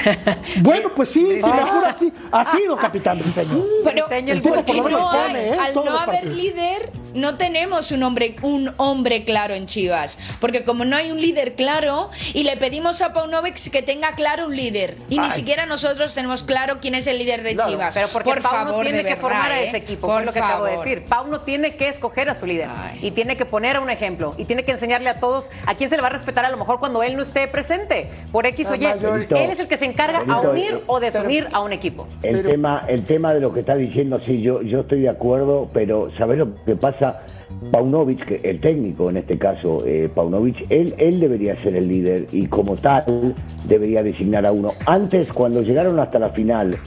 [0.61, 3.63] Bueno, pues sí, si mejor así, ha sido capitán Briseño.
[3.85, 5.59] Pero el tipo porque no hay, pone, ¿eh?
[5.61, 10.19] al no haber líder, no tenemos un hombre, un hombre claro en Chivas.
[10.41, 14.47] Porque como no hay un líder claro, y le pedimos a Paunovic que tenga claro
[14.47, 14.97] un líder.
[15.09, 17.95] Y ni siquiera nosotros tenemos claro quién es el líder de Claro, Chivas.
[17.95, 19.69] Pero porque Por Pau favor, no tiene de que verdad, formar a ¿eh?
[19.69, 20.85] ese equipo, Por lo que acabo de favor.
[20.87, 21.05] decir.
[21.07, 22.99] Pau no tiene que escoger a su líder Ay.
[23.03, 25.91] y tiene que poner a un ejemplo y tiene que enseñarle a todos a quién
[25.91, 28.11] se le va a respetar a lo mejor cuando él no esté presente.
[28.33, 28.85] Por X o Y.
[28.85, 32.07] Él es el que se encarga a unir eh, o desunir a un equipo.
[32.23, 35.69] El tema, el tema de lo que está diciendo, sí, yo, yo estoy de acuerdo,
[35.73, 37.23] pero ¿sabés lo que pasa?
[37.73, 42.47] Paunovic, el técnico en este caso, eh, Paunovic, él, él debería ser el líder y
[42.47, 43.35] como tal
[43.67, 44.73] debería designar a uno.
[44.87, 46.79] Antes, cuando llegaron hasta la final,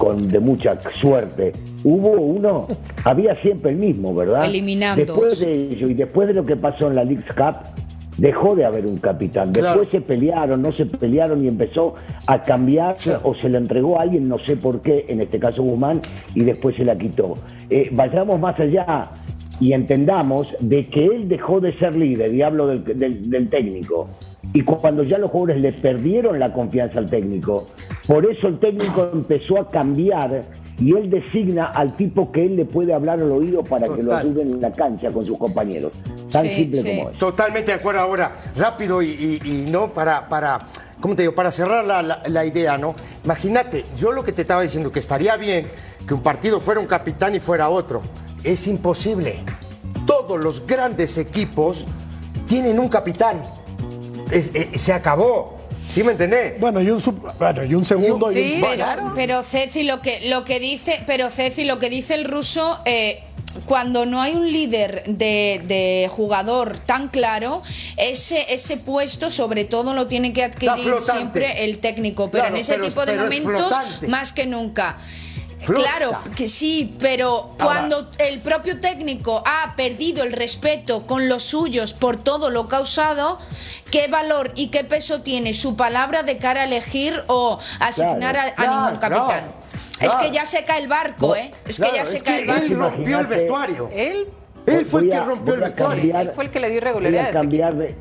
[0.00, 1.52] con de mucha suerte,
[1.84, 2.66] hubo uno,
[3.04, 4.46] había siempre el mismo, ¿verdad?
[4.46, 5.04] Eliminando.
[5.04, 7.56] Después de ello y después de lo que pasó en la Leagues Cup,
[8.20, 9.52] dejó de haber un capitán.
[9.52, 9.90] Después Claro.
[9.90, 11.94] se pelearon, no se pelearon y empezó
[12.26, 13.10] a cambiar Sí.
[13.22, 16.00] o se le entregó a alguien, no sé por qué, en este caso Guzmán,
[16.34, 17.34] y después se la quitó.
[17.70, 19.10] Eh, vayamos más allá
[19.58, 24.08] y entendamos de que él dejó de ser líder, y hablo del, del- del técnico,
[24.52, 27.66] y cuando ya los jugadores le perdieron la confianza al técnico,
[28.06, 30.42] por eso el técnico empezó a cambiar
[30.80, 34.16] y él designa al tipo que él le puede hablar al oído para que lo
[34.16, 35.92] ayuden en la cancha con sus compañeros.
[36.30, 36.96] Tan Sí, simple sí.
[36.96, 37.18] como es.
[37.18, 38.32] Totalmente de acuerdo ahora.
[38.56, 40.58] Rápido y, y- y no para, para,
[41.00, 41.34] ¿cómo te digo?
[41.34, 42.94] Para cerrar la, la- la idea, ¿no?
[43.24, 45.66] Imagínate, yo lo que te estaba diciendo, que estaría bien
[46.08, 48.00] que un partido fuera un capitán y fuera otro.
[48.42, 49.34] Es imposible.
[50.06, 51.86] Todos los grandes equipos
[52.48, 53.42] tienen un capitán.
[54.30, 55.58] Es- eh, se acabó.
[55.90, 56.58] ¿Sí me entendés?
[56.60, 58.30] Bueno, y un, sub- bueno, y un segundo.
[58.30, 59.12] y Sí, un- Pero, claro.
[59.14, 63.22] pero Ceci lo que lo que dice, pero Ceci lo que dice el ruso, eh,
[63.66, 67.62] cuando no hay un líder de, de jugador tan claro,
[67.96, 71.10] ese, ese puesto sobre todo lo tiene que adquirir flotante.
[71.12, 74.06] siempre el técnico, pero Claro, en ese pero tipo de pero es momentos flotante.
[74.06, 74.96] más que nunca.
[75.66, 81.92] Claro que sí, pero cuando el propio técnico ha perdido el respeto con los suyos
[81.92, 83.38] por todo lo causado,
[83.90, 88.42] ¿qué valor y qué peso tiene su palabra de cara a elegir o asignar a,
[88.44, 89.26] a Claro, ningún capitán?
[89.26, 89.46] claro,
[90.00, 90.20] Es claro.
[90.20, 91.52] que ya se cae el barco, ¿eh?
[91.66, 92.96] Es que Claro, ya se es cae que el él barco.
[92.96, 93.90] rompió el vestuario.
[93.92, 94.28] Él
[94.66, 96.02] Él fue el que rompió el vestuario.
[96.02, 97.32] cambiar- Él fue el que le dio irregularidades.
[97.32, 97.96] cambiar de,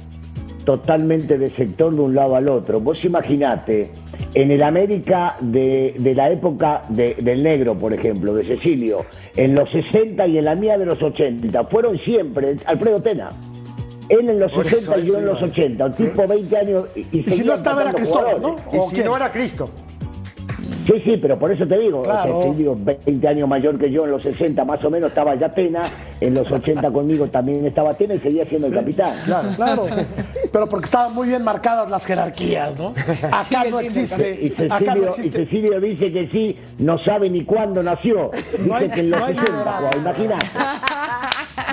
[0.65, 2.79] totalmente de sector de un lado al otro.
[2.79, 3.91] Vos imaginate,
[4.35, 9.55] en el América de, de la época de- del negro, por ejemplo, de Cecilio, en
[9.55, 13.29] los 60 y en la mía de los 80, fueron siempre Alfredo Tena.
[14.09, 15.47] Él en los Por eso, 60 y yo en los iba.
[15.49, 16.03] 80, un Sí.
[16.05, 18.55] tipo 20 años y, Y si seguía no estaba era Cristóbal, ¿no?
[18.73, 19.05] Y ¿O si quién?
[19.07, 19.69] no era Cristo.
[20.89, 22.39] Sí, sí, pero por eso te digo, Claro.
[22.39, 25.09] o sea, te digo, 20 años mayor que yo, en los 60 más o menos
[25.09, 25.81] estaba ya Tena,
[26.19, 29.15] en los 80 conmigo también estaba Tena y seguía siendo el capitán.
[29.25, 29.85] Claro, claro.
[30.51, 32.93] Pero porque estaban muy bien marcadas las jerarquías, ¿no?
[33.31, 34.39] Acá no existe.
[34.57, 35.45] Y Acá no Cecilio, y existe.
[35.45, 38.31] Cecilio dice que sí, no sabe ni cuándo nació.
[38.33, 39.87] Dice No hay- que en los no hay 60, liderazgo.
[39.89, 40.45] Juan, imagínate.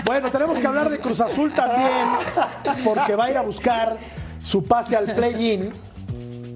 [0.05, 2.07] Bueno, tenemos que hablar de Cruz Azul también,
[2.85, 3.97] porque va a ir a buscar
[4.41, 5.71] su pase al play-in.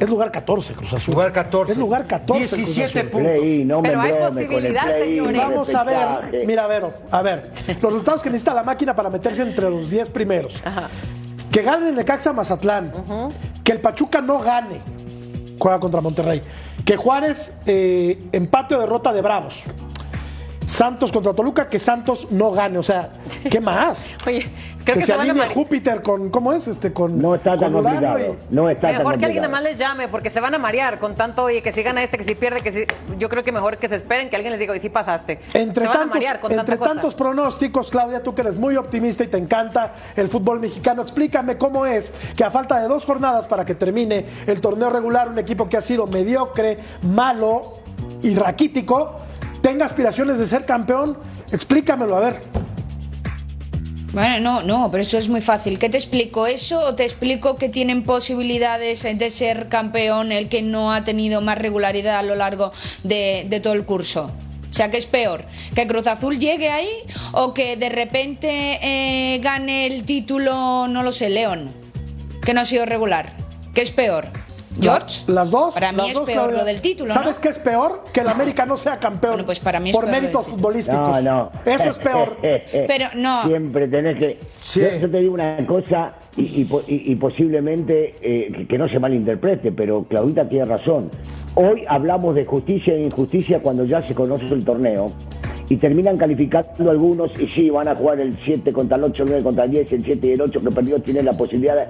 [0.01, 1.13] Es lugar 14, Cruz Azul.
[1.15, 1.73] Lugar 14.
[1.73, 2.47] Es lugar 14.
[2.47, 3.11] Cruz 17 Azul.
[3.11, 3.33] puntos.
[3.33, 5.37] Play, no me Pero hay embrome con el posibilidad, play, señores.
[5.37, 9.43] Vamos a ver, mira, Vero, a ver, los resultados que necesita la máquina para meterse
[9.43, 10.63] entre los 10 primeros.
[11.53, 12.93] Que gane el Necaxa Mazatlán,
[13.63, 14.81] que el Pachuca no gane,
[15.59, 16.41] juega contra Monterrey,
[16.85, 19.65] que Juárez eh, empate o derrota de Bravos.
[20.65, 23.11] Santos contra Toluca, que Santos no gane, o sea,
[23.49, 24.07] ¿qué más?
[24.27, 24.49] Oye,
[24.85, 26.69] creo que, que, se se van a alinee Júpiter con, ¿cómo es?
[26.69, 28.19] Este, con, No está tan complicado.
[28.19, 30.99] y- No está tan Mejor que alguien más les llame, porque se van a marear
[30.99, 32.85] con tanto, oye, que si gana este, que si pierde, que si.
[33.19, 35.41] Yo creo que mejor que se esperen que alguien les diga, oye, sí pasaste.
[35.55, 38.77] Entre se van a tantos, marear con entre tantos pronósticos, Claudia, tú que eres muy
[38.77, 43.05] optimista y te encanta el fútbol mexicano, explícame cómo es que a falta de dos
[43.05, 47.81] jornadas para que termine el torneo regular, un equipo que ha sido mediocre, malo
[48.23, 49.17] y raquítico,
[49.63, 51.19] tenga aspiraciones de ser campeón.
[51.53, 52.41] Explícamelo, a ver.
[54.13, 55.79] Bueno, no, no, pero eso es muy fácil.
[55.79, 60.63] ¿Qué te explico eso o te explico que tienen posibilidades de ser campeón el que
[60.63, 62.73] no ha tenido más regularidad a lo largo
[63.05, 64.33] de, todo el curso?
[64.69, 65.45] O sea, ¿qué es peor?
[65.75, 66.91] ¿Que Cruz Azul llegue ahí
[67.33, 71.73] o que de repente eh, gane el título, no lo sé, León?
[72.45, 73.37] Que no ha sido regular.
[73.75, 74.29] ¿Qué es peor?
[74.81, 75.23] ¿George?
[75.27, 75.75] La- las dos.
[75.75, 76.59] Para mí es dos, peor Claudia.
[76.59, 77.43] lo del título, ¿Sabes ¿no?
[77.43, 78.05] qué es peor?
[78.13, 79.33] Que el América no sea campeón.
[79.33, 81.23] Bueno, pues para mí es Por peor méritos futbolísticos.
[81.23, 81.51] No, no.
[81.65, 82.37] Eso es peor.
[82.41, 83.45] Pero no.
[83.47, 84.39] Siempre tenés que.
[84.61, 84.81] Sí.
[84.81, 88.79] Yo, yo te digo una cosa y, y po- y- y posiblemente eh, que, que
[88.79, 91.11] no se malinterprete, pero Claudita tiene razón.
[91.57, 95.13] Hoy hablamos de justicia e injusticia cuando ya se conoce el torneo
[95.69, 99.29] y terminan calificando algunos y sí, van a jugar el 7 contra el 8, el
[99.31, 101.77] 9 contra el 10, el 7 y el 8 que perdió tienen la posibilidad.
[101.77, 101.87] de-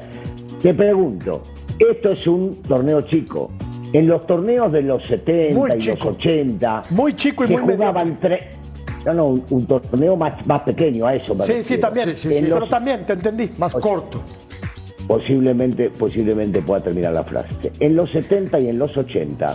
[0.62, 1.42] Te pregunto,
[1.80, 3.50] esto es un torneo chico.
[3.92, 6.08] En los torneos de los 70 Muy y chico.
[6.08, 8.40] los 80 Muy chico y se muy jugaban tres.
[9.04, 11.34] No, no, un, un torneo más, más pequeño a eso.
[11.34, 12.10] me Sí, sí, también.
[12.10, 12.50] Sí, sí, sí.
[12.52, 13.50] Pero también, te entendí.
[13.58, 14.22] Más corto.
[15.06, 17.72] Posiblemente, posiblemente pueda terminar la frase.
[17.80, 19.46] En los 70 y en los 80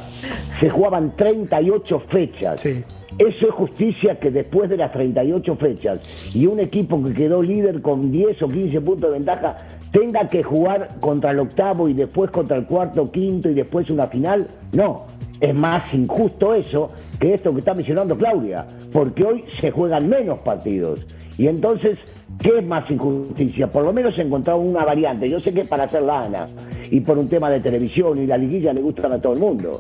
[0.59, 2.59] se jugaban 38 fechas.
[2.59, 2.83] Sí.
[3.17, 6.01] Eso es justicia que después de las 38 fechas
[6.35, 9.55] y un equipo que quedó líder con 10 o 15 puntos de ventaja
[9.95, 14.08] tenga que jugar contra el octavo y después contra el cuarto, quinto y después una
[14.08, 14.45] final.
[14.73, 15.05] No,
[15.39, 20.39] es más injusto eso que esto que está mencionando Claudia, porque hoy se juegan menos
[20.39, 21.05] partidos.
[21.38, 21.97] Y entonces,
[22.41, 23.67] ¿qué es más injusticia?
[23.67, 25.29] Por lo menos encontrar una variante.
[25.29, 26.45] Yo sé que es para hacer lana
[26.91, 29.79] y por un tema de televisión y la liguilla le gustan a todo el mundo.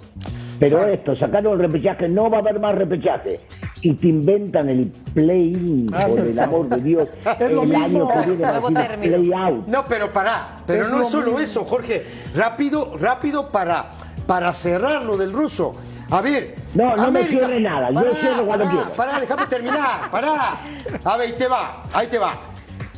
[0.57, 3.37] Pero esto, sacaron el repechaje, no va a haber más repechaje.
[3.85, 7.07] Y te inventan el play-in, Ah, por el amor de Dios.
[7.39, 7.85] Es lo el mismo.
[7.85, 9.67] año que viene va a play-out.
[9.67, 10.57] No, pero pará.
[10.65, 11.39] Pero Es no lo es solo mismo.
[11.39, 12.03] eso, Jorge.
[12.33, 13.91] Rápido, rápido para,
[14.25, 15.75] para cerrar lo del ruso.
[16.09, 16.55] A ver.
[16.73, 18.95] No, no me cierre nada, yo cierro cuando pará, quiera.
[18.97, 20.09] Pará, déjame terminar.
[20.11, 20.61] Pará.
[21.03, 22.41] A ver, ahí te va, ahí te va.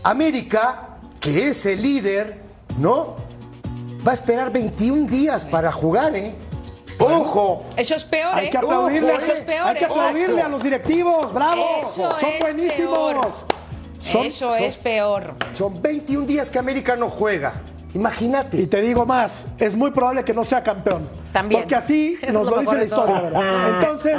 [0.04, 2.40] América, que es el líder,
[2.80, 3.16] ¿no?
[4.08, 6.34] Va a esperar 21 días para jugar, ¿eh?
[7.00, 7.66] Ojo.
[7.76, 8.50] Eso es peor, Hay ¿eh?
[8.50, 9.88] que aplaudirle, Ojo, Eso es peor, hay que ¿eh?
[9.90, 11.64] aplaudirle a los directivos, bravo.
[11.84, 12.98] Eso Son es buenísimos.
[12.98, 13.32] peor.
[14.00, 15.36] Son- Eso son- es peor.
[15.54, 17.54] Son 21 días que América no juega.
[17.94, 18.58] Imagínate.
[18.62, 21.10] Y te digo más, es muy probable que no sea campeón.
[21.34, 21.62] También.
[21.62, 23.70] Porque así nos lo lo dice la historia, ¿verdad?
[23.70, 24.18] Entonces,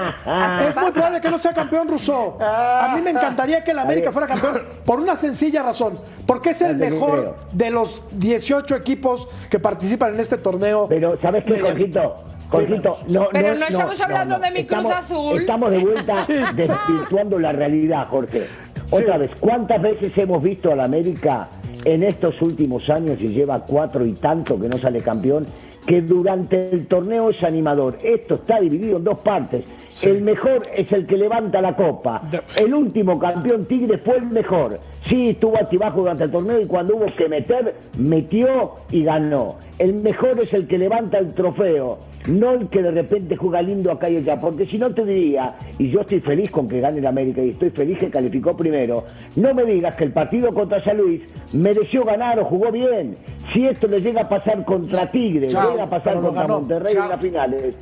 [0.68, 2.38] es muy probable que no sea campeón Rousseau.
[2.40, 6.00] A mí me encantaría que el América fuera campeón por una sencilla razón.
[6.26, 10.86] Porque es el mejor de los 18 equipos que participan en este torneo.
[10.88, 12.16] Pero, ¿sabes qué, Jorgito?
[12.48, 15.40] Jorgito, no, Pero no estamos hablando de mi Estamos- Cruz Azul.
[15.40, 16.14] Estamos de vuelta
[16.56, 18.46] desvirtuando la realidad, Jorge.
[18.90, 21.48] Otra vez, ¿cuántas veces hemos visto a la América
[21.84, 25.46] en estos últimos años y lleva cuatro y tanto que no sale campeón?
[25.86, 27.98] Que durante el torneo es animador.
[28.02, 29.64] Esto está dividido en dos partes.
[30.02, 32.22] El mejor es el que levanta la copa.
[32.58, 34.78] El último campeón Tigre fue el mejor.
[35.06, 39.56] Sí, estuvo altibajo durante el torneo y cuando hubo que meter, metió y ganó.
[39.78, 43.90] El mejor es el que levanta el trofeo, no el que de repente juega lindo
[43.90, 44.38] acá y allá.
[44.38, 47.50] Porque si no te diría, y yo estoy feliz con que gane el América y
[47.50, 49.04] estoy feliz que calificó primero,
[49.36, 53.16] no me digas que el partido contra San Luis mereció ganar o jugó bien.
[53.52, 56.60] Si esto le llega a pasar contra Tigre, Chao, llega a pasar contra ganó.
[56.60, 57.04] Monterrey Chao.
[57.04, 57.76] en las finales,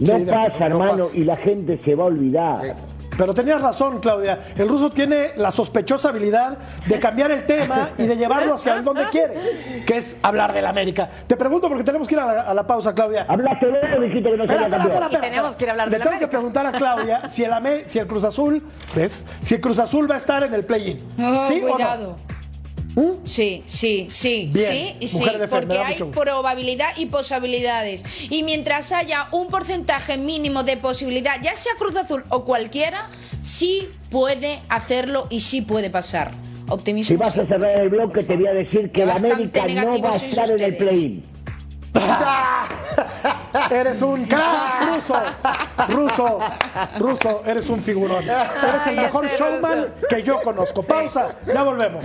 [0.00, 1.16] no Sí, de pasa, acuerdo, no hermano, pasa.
[1.18, 2.60] y la gente se va a olvidar.
[3.16, 4.38] Pero tenías razón, Claudia.
[4.56, 6.56] El ruso tiene la sospechosa habilidad
[6.86, 9.34] de cambiar el tema y de llevarlo hacia donde quiere,
[9.84, 11.10] que es hablar del América.
[11.26, 13.26] Te pregunto porque tenemos que ir a la, a la pausa, Claudia.
[13.28, 15.98] Hablaste de él, dijiste que no Espera, espera, espera, tenemos que ir a hablar Le
[15.98, 18.62] tengo que preguntar a Claudia si el, Ame- si el Cruz Azul,
[18.94, 19.24] ¿ves?
[19.40, 21.00] Si el Cruz Azul va a estar en el play-in.
[21.20, 22.16] Oh, ¿Sí o no?
[23.24, 28.04] Sí, sí, sí, Bien, sí, y sí, porque hay mucho probabilidad y posibilidades.
[28.30, 33.08] Y mientras haya un porcentaje mínimo de posibilidad, ya sea Cruz Azul o cualquiera,
[33.42, 36.32] sí puede hacerlo y sí puede pasar.
[36.32, 37.18] Si Optimismo.
[37.18, 37.40] vas sí.
[37.40, 40.16] a cerrar el bloque, te voy a decir que Que la América no va a
[40.16, 41.24] estar en el play-in.
[43.70, 45.22] Eres un crack, ruso,
[45.88, 46.38] ruso,
[46.98, 48.24] ruso, eres un figurón.
[48.24, 50.82] Eres el mejor este showman que yo conozco.
[50.82, 52.04] Pausa, ya volvemos.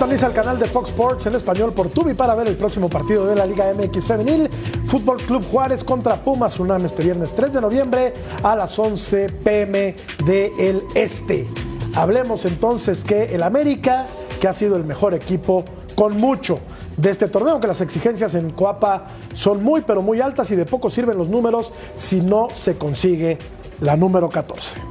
[0.00, 3.26] Sintoniza el canal de Fox Sports en español por Tubi para ver el próximo partido
[3.26, 4.48] de la Liga MX Femenil.
[4.86, 9.94] Fútbol Club Juárez contra Pumas Unam este viernes 3 de noviembre a las 11 pm
[10.24, 11.46] del Este.
[11.94, 14.06] Hablemos entonces que el América,
[14.40, 16.60] que ha sido el mejor equipo con mucho
[16.96, 20.64] de este torneo, aunque las exigencias en Coapa son muy pero muy altas y de
[20.64, 23.38] poco sirven los números si no se consigue
[23.82, 24.89] la número 14.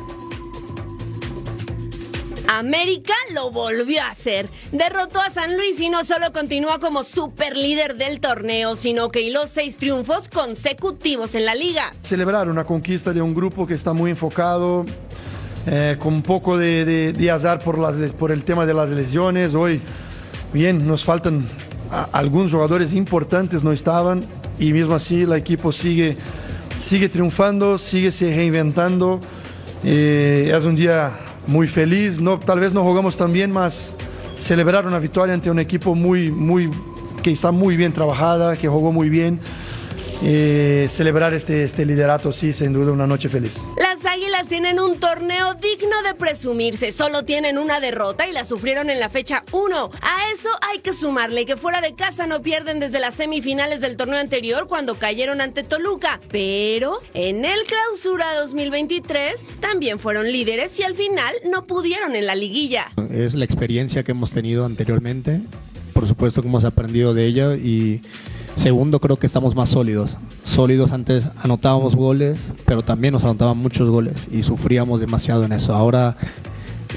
[2.51, 4.49] América lo volvió a hacer.
[4.71, 9.21] Derrotó a San Luis y no solo continúa como super líder del torneo, sino que
[9.21, 11.93] hiló seis triunfos consecutivos en la liga.
[12.01, 14.83] celebrar una conquista de un grupo que está muy enfocado,
[15.67, 19.53] eh, con un poco de, azar por, el tema de las lesiones.
[19.53, 19.79] Hoy,
[20.51, 21.47] bien, nos faltan
[22.11, 24.25] algunos jugadores importantes, no estaban,
[24.57, 26.17] y mismo así el equipo sigue,
[26.79, 29.19] sigue triunfando, sigue se reinventando.
[29.83, 33.93] Eh, es un día muy feliz, no, tal vez no jugamos tan bien, mas
[34.39, 36.69] celebrar una victoria ante un equipo muy, muy,
[37.23, 39.39] que está muy bien trabajada, que jugó muy bien.
[40.21, 43.63] Eh, celebrar este, este liderato, sí, sin duda una noche feliz.
[43.77, 46.91] Las Águilas tienen un torneo digno de presumirse.
[46.91, 49.91] Solo tienen una derrota y la sufrieron en la fecha 1.
[50.01, 53.95] A eso hay que sumarle que fuera de casa no pierden desde las semifinales del
[53.95, 56.19] torneo anterior cuando cayeron ante Toluca.
[56.29, 62.35] Pero en el clausura 2023 también fueron líderes y al final no pudieron en la
[62.35, 62.91] liguilla.
[63.09, 65.39] Es la experiencia que hemos tenido anteriormente.
[65.93, 68.01] Por supuesto que hemos aprendido de ella y
[68.59, 70.17] segundo creo que estamos más sólidos.
[70.43, 75.73] Sólidos antes anotábamos goles, pero también nos anotaban muchos goles y sufríamos demasiado en eso.
[75.73, 76.17] Ahora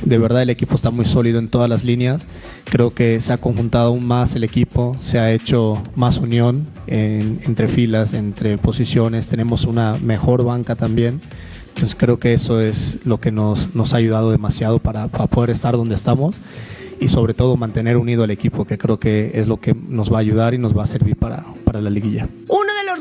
[0.05, 2.23] de verdad el equipo está muy sólido en todas las líneas.
[2.65, 7.41] Creo que se ha conjuntado aún más el equipo, se ha hecho más unión en-
[7.45, 9.29] entre filas, entre posiciones.
[9.29, 11.21] Tenemos una mejor banca también.
[11.69, 15.51] Entonces creo que eso es lo que nos, nos ha ayudado demasiado para, para poder
[15.51, 16.35] estar donde estamos
[17.03, 20.19] y sobre todo mantener unido al equipo, que creo que es lo que nos va
[20.19, 22.29] a ayudar y nos va a servir para, para la liguilla.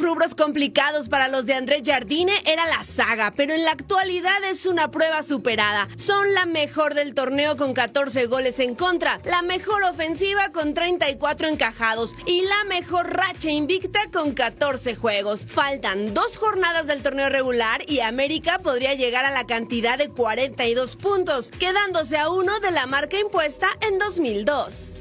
[0.01, 4.65] Rubros complicados para los de Andrés Jardine era la saga, pero en la actualidad es
[4.65, 5.87] una prueba superada.
[5.97, 11.47] Son la mejor del torneo con 14 goles en contra, la mejor ofensiva con 34
[11.47, 15.45] encajados y la mejor racha invicta con 14 juegos.
[15.45, 20.95] Faltan dos jornadas del torneo regular y América podría llegar a la cantidad de 42
[20.95, 24.97] puntos, quedándose a uno de la marca impuesta en 2002.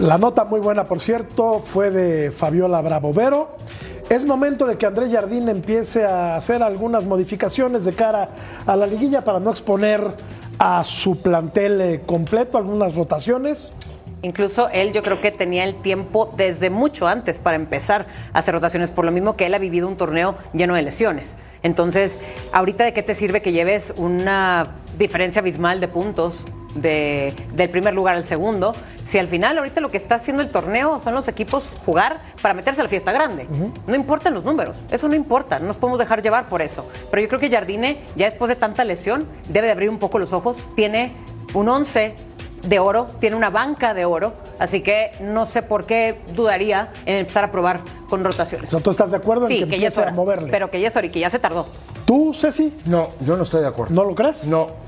[0.00, 3.56] La nota muy buena, por cierto, fue de Fabiola Bravo Vero.
[4.10, 8.30] Es momento de que Andrés Jardín empiece a hacer algunas modificaciones de cara
[8.66, 10.02] a la liguilla para no exponer
[10.58, 13.72] a su plantel eh, completo, algunas rotaciones.
[14.22, 18.52] Incluso él yo creo que tenía el tiempo desde mucho antes para empezar a hacer
[18.52, 21.36] rotaciones, por lo mismo que él ha vivido un torneo lleno de lesiones.
[21.62, 22.18] Entonces,
[22.52, 26.42] ahorita de qué te sirve que lleves una diferencia abismal de puntos
[26.74, 28.74] de, del primer lugar al segundo,
[29.06, 32.54] si al final ahorita lo que está haciendo el torneo son los equipos jugar para
[32.54, 33.46] meterse a la fiesta grande.
[33.86, 36.86] No importan los números, eso no importa, no nos podemos dejar llevar por eso.
[37.10, 40.18] Pero yo creo que Jardine, ya después de tanta lesión, debe de abrir un poco
[40.18, 41.12] los ojos, tiene
[41.52, 42.14] un 11
[42.66, 47.16] de oro, tiene una banca de oro, así que no sé por qué dudaría en
[47.16, 48.70] empezar a probar con rotaciones.
[48.70, 50.50] ¿tú estás de acuerdo sí, en que, ya empiece es hora, a moverle?
[50.50, 51.66] Pero que ya es hora y que ya se tardó.
[52.06, 52.72] ¿Tú, Ceci?
[52.84, 53.94] No, yo no estoy de acuerdo.
[53.94, 54.44] ¿No lo crees?
[54.44, 54.83] No.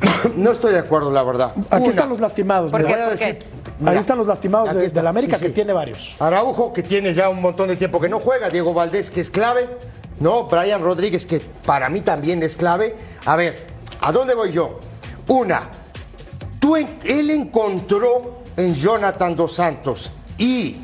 [0.36, 1.52] No estoy de acuerdo, la verdad.
[1.70, 2.70] Aquí Una, están los lastimados.
[2.70, 3.38] Voy a decir.
[3.84, 5.54] Ahí están los lastimados de, está, de la América, sí, que sí.
[5.54, 6.16] tiene varios.
[6.18, 8.48] Araujo, que tiene ya un montón de tiempo que no juega.
[8.48, 9.68] Diego Valdés, que es clave.
[10.18, 12.96] No, Brian Rodríguez, que para mí también es clave.
[13.26, 13.66] A ver,
[14.00, 14.80] ¿a dónde voy yo?
[15.28, 15.68] Una,
[16.58, 20.78] tú en- él encontró en Jonathan Dos Santos y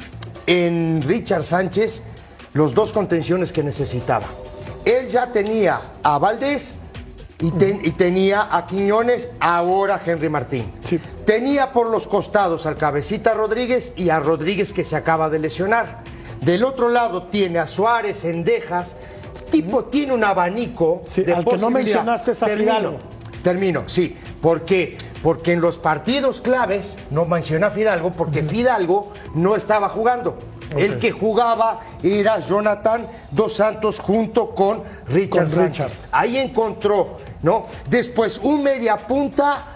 [0.46, 2.02] en Richard Sánchez
[2.52, 4.26] los dos contenciones que necesitaba.
[4.84, 6.74] Él ya tenía a Valdés
[7.43, 10.72] y, ten- y tenía a Quiñones, ahora Henry Martín.
[11.26, 16.05] Tenía por los costados al Cabecita Rodríguez y a Rodríguez que se acaba de lesionar.
[16.40, 18.97] Del otro lado tiene a Suárez, Endejas.
[19.51, 21.72] Tipo tiene un abanico de al que no posibilidad.
[21.72, 22.97] mencionaste es a Termino.
[23.43, 24.16] Termino, sí.
[24.40, 24.97] ¿Por qué?
[25.22, 30.38] Porque en los partidos claves, no menciona a Fidalgo, porque Fidalgo no estaba jugando.
[30.77, 35.66] El que jugaba era Jonathan Dos Santos junto con Richard Con.
[35.66, 35.91] Richard.
[36.11, 37.66] Ahí encontró, ¿no?
[37.89, 39.66] Después un media punta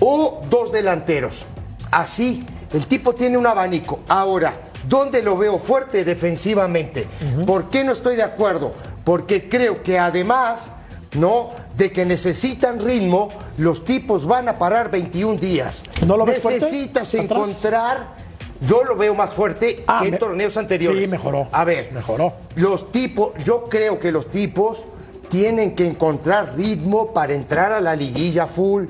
[0.00, 1.46] o dos delanteros.
[1.90, 4.00] Así, el tipo tiene un abanico.
[4.08, 4.54] Ahora,
[4.88, 7.06] ¿dónde lo veo fuerte defensivamente?
[7.46, 8.74] ¿Por qué no estoy de acuerdo?
[9.04, 10.72] Porque creo que además,
[11.12, 11.50] ¿no?
[11.76, 15.84] De que necesitan ritmo, los tipos van a parar 21 días.
[16.06, 16.26] ¿No lo?
[16.26, 18.25] Necesitas encontrar.
[18.60, 21.04] Yo lo veo más fuerte Ah, que en me- torneos anteriores.
[21.04, 21.48] Sí, mejoró.
[21.52, 22.32] A ver, Mejoró.
[22.56, 24.84] los tipos, yo creo que los tipos
[25.28, 28.84] tienen que encontrar ritmo para entrar a la liguilla full.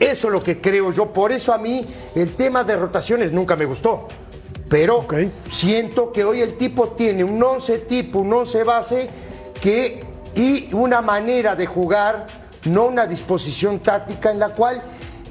[0.00, 1.12] Eso es lo que creo yo.
[1.12, 4.08] Por eso a mí el tema de rotaciones nunca me gustó.
[4.68, 5.06] Pero
[5.48, 9.10] siento que hoy el tipo tiene un 11 tipo, un 11 base
[9.60, 10.02] que,
[10.34, 12.26] y una manera de jugar,
[12.64, 14.82] no una disposición táctica en la cual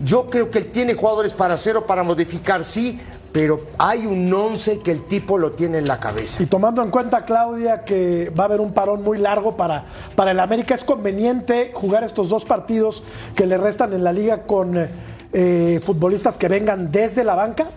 [0.03, 2.99] yo creo que él tiene jugadores para hacer o para modificar, sí,
[3.33, 6.41] pero hay un 11 que el tipo lo tiene en la cabeza.
[6.41, 10.31] Y tomando en cuenta, Claudia, que va a haber un parón muy largo para, para
[10.31, 13.03] el América, ¿es conveniente jugar estos dos partidos
[13.35, 14.87] que le restan en la liga con
[15.33, 17.69] eh, futbolistas que vengan desde la banca?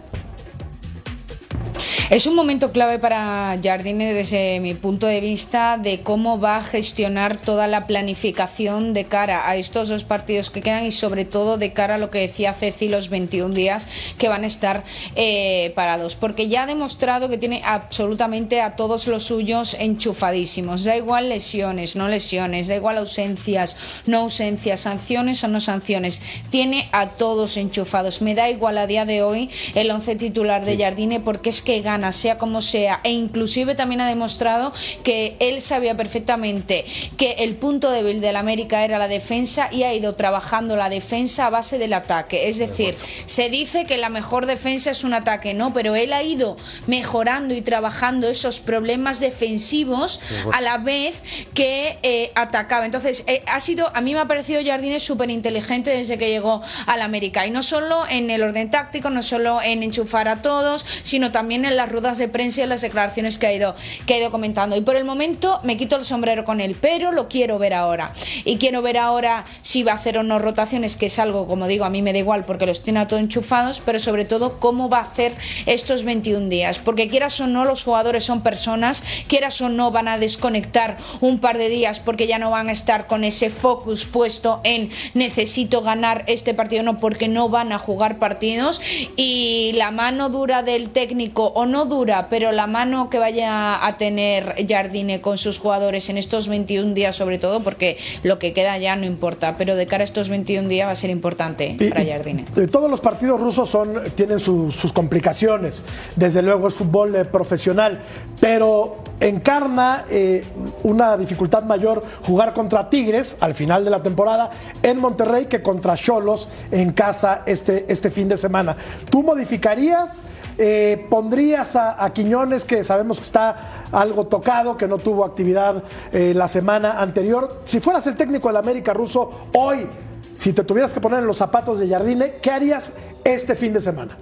[2.09, 6.63] Es un momento clave para Jardine desde mi punto de vista de cómo va a
[6.63, 11.59] gestionar toda la planificación de cara a estos dos partidos que quedan y sobre todo
[11.59, 13.89] de cara a lo que decía Ceci los 21 días
[14.19, 14.85] que van a estar
[15.17, 16.15] eh, parados.
[16.15, 20.85] Porque ya ha demostrado que tiene absolutamente a todos los suyos enchufadísimos.
[20.85, 23.77] Da igual lesiones, no lesiones, da igual ausencias,
[24.07, 26.23] no ausencias, sanciones o no sanciones.
[26.51, 28.23] Tiene a todos enchufados.
[28.23, 31.81] Me da igual a día de hoy el once titular de Jardine porque es que
[31.81, 33.01] gana, sea como sea.
[33.05, 34.73] E inclusive también ha demostrado
[35.03, 36.85] que él sabía perfectamente
[37.17, 41.47] que el punto débil del América era la defensa y ha ido trabajando la defensa
[41.47, 42.49] a base del ataque.
[42.49, 46.23] Es decir, se dice que la mejor defensa es un ataque, no, pero él ha
[46.23, 50.21] ido mejorando y trabajando esos problemas defensivos
[50.53, 51.23] a la vez
[51.55, 52.85] que eh, atacaba.
[52.85, 56.63] Entonces, eh, ha sido, a mí me ha parecido Jardines súper inteligente desde que llegó
[56.87, 57.47] al América.
[57.47, 61.65] Y no solo en el orden táctico, no solo en enchufar a todos, sino también
[61.65, 63.77] en las ruedas de prensa y las declaraciones que ha ido,
[64.07, 64.77] que ha ido comentando.
[64.77, 68.13] Y por el momento me quito el sombrero con él, pero lo quiero ver ahora.
[68.45, 71.69] Y quiero ver ahora si va a hacer o no rotaciones, que es algo, como
[71.69, 74.59] digo, a mí me da igual porque los tiene a todos enchufados, pero sobre todo
[74.59, 76.81] cómo va a hacer estos 21 días.
[76.81, 81.39] Porque quieras o no, los jugadores son personas, quieras o no, van a desconectar un
[81.39, 85.83] par de días porque ya no van a estar con ese focus puesto en necesito
[85.83, 88.81] ganar este partido, no, porque no van a jugar partidos.
[89.17, 93.97] Y la mano dura del técnico, o no dura, pero la mano que vaya a
[93.99, 98.79] tener Jardine con sus jugadores en estos 21 días, sobre todo, porque lo que queda
[98.79, 101.89] ya no importa, pero de cara a estos 21 días va a ser importante Y-
[101.91, 102.45] para Jardine.
[102.57, 105.85] eh, todos los partidos rusos son, tienen su- sus complicaciones.
[106.17, 108.01] Desde luego es fútbol eh, profesional.
[108.41, 110.45] Pero encarna eh,
[110.83, 114.51] una dificultad mayor jugar contra Tigres al final de la temporada
[114.83, 118.77] en Monterrey que contra Cholos en casa este, este fin de semana.
[119.11, 120.23] ¿Tú modificarías?
[120.59, 123.57] Eh, ¿Pondrías a, Quiñones, que sabemos que está
[123.93, 125.83] algo tocado, que no tuvo actividad
[126.13, 127.61] eh, la semana anterior?
[127.65, 129.89] Si fueras el técnico del América ruso hoy,
[130.37, 132.93] si te tuvieras que poner en los zapatos de Jardine, ¿qué harías
[133.25, 134.17] este fin de semana?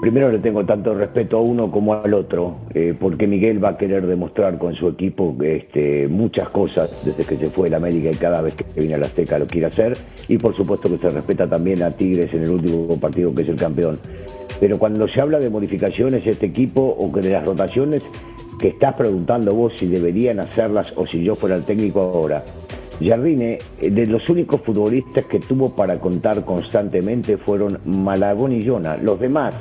[0.00, 3.76] Primero le tengo tanto respeto a uno como al otro, eh, porque Miguel va a
[3.76, 8.14] querer demostrar con su equipo este, muchas cosas desde que se fue el América y
[8.14, 9.98] cada vez que viene a la Azteca lo quiere hacer.
[10.28, 13.48] Y por supuesto que se respeta también a Tigres en el último partido que es
[13.48, 13.98] el campeón.
[14.60, 18.04] Pero cuando se habla de modificaciones este equipo o que de las rotaciones
[18.60, 22.44] que estás preguntando vos si deberían hacerlas o si yo fuera el técnico ahora,
[23.00, 28.96] Jardine, eh, de los únicos futbolistas que tuvo para contar constantemente fueron Malagón y Jona.
[28.96, 29.54] Los demás,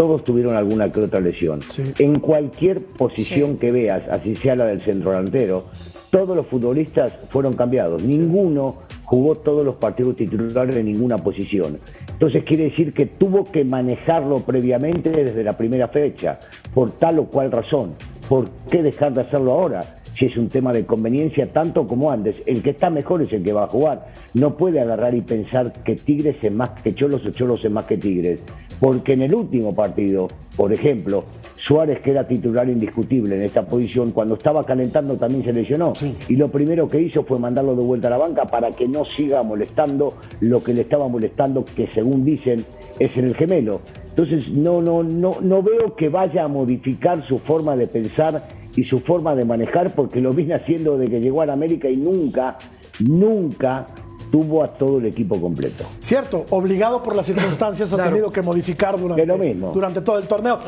[0.00, 1.60] todos tuvieron alguna que otra lesión.
[1.98, 5.66] En cualquier posición que veas, así sea la del centro delantero,
[6.08, 8.02] todos los futbolistas fueron cambiados.
[8.02, 11.78] Ninguno jugó todos los partidos titulares en ninguna posición.
[12.08, 16.38] Entonces quiere decir que tuvo que manejarlo previamente desde la primera fecha,
[16.72, 17.92] por tal o cual razón.
[18.26, 19.99] ¿Por qué dejar de hacerlo ahora?
[20.20, 22.36] Si es un tema de conveniencia tanto como antes.
[22.44, 24.12] El que está mejor es el que va a jugar.
[24.34, 27.84] No puede agarrar y pensar que Tigres es más que Cholos o Cholos es más
[27.84, 28.38] que Tigres.
[28.78, 31.24] Porque en el último partido, por ejemplo,
[31.56, 35.94] Suárez, que era titular indiscutible en esta posición, cuando estaba calentando también se lesionó.
[36.28, 39.06] Y lo primero que hizo fue mandarlo de vuelta a la banca para que no
[39.16, 42.66] siga molestando lo que le estaba molestando, que según dicen
[42.98, 43.80] es en el gemelo.
[44.10, 48.84] Entonces no, no, no, no veo que vaya a modificar su forma de pensar y
[48.84, 51.96] su forma de manejar, porque lo viene haciendo desde que llegó a la América y
[51.96, 52.58] nunca,
[53.00, 53.86] nunca
[54.30, 55.84] tuvo a todo el equipo completo.
[56.00, 59.72] Cierto, obligado por las circunstancias ha tenido que modificar durante, lo mismo.
[59.72, 60.58] durante todo el torneo.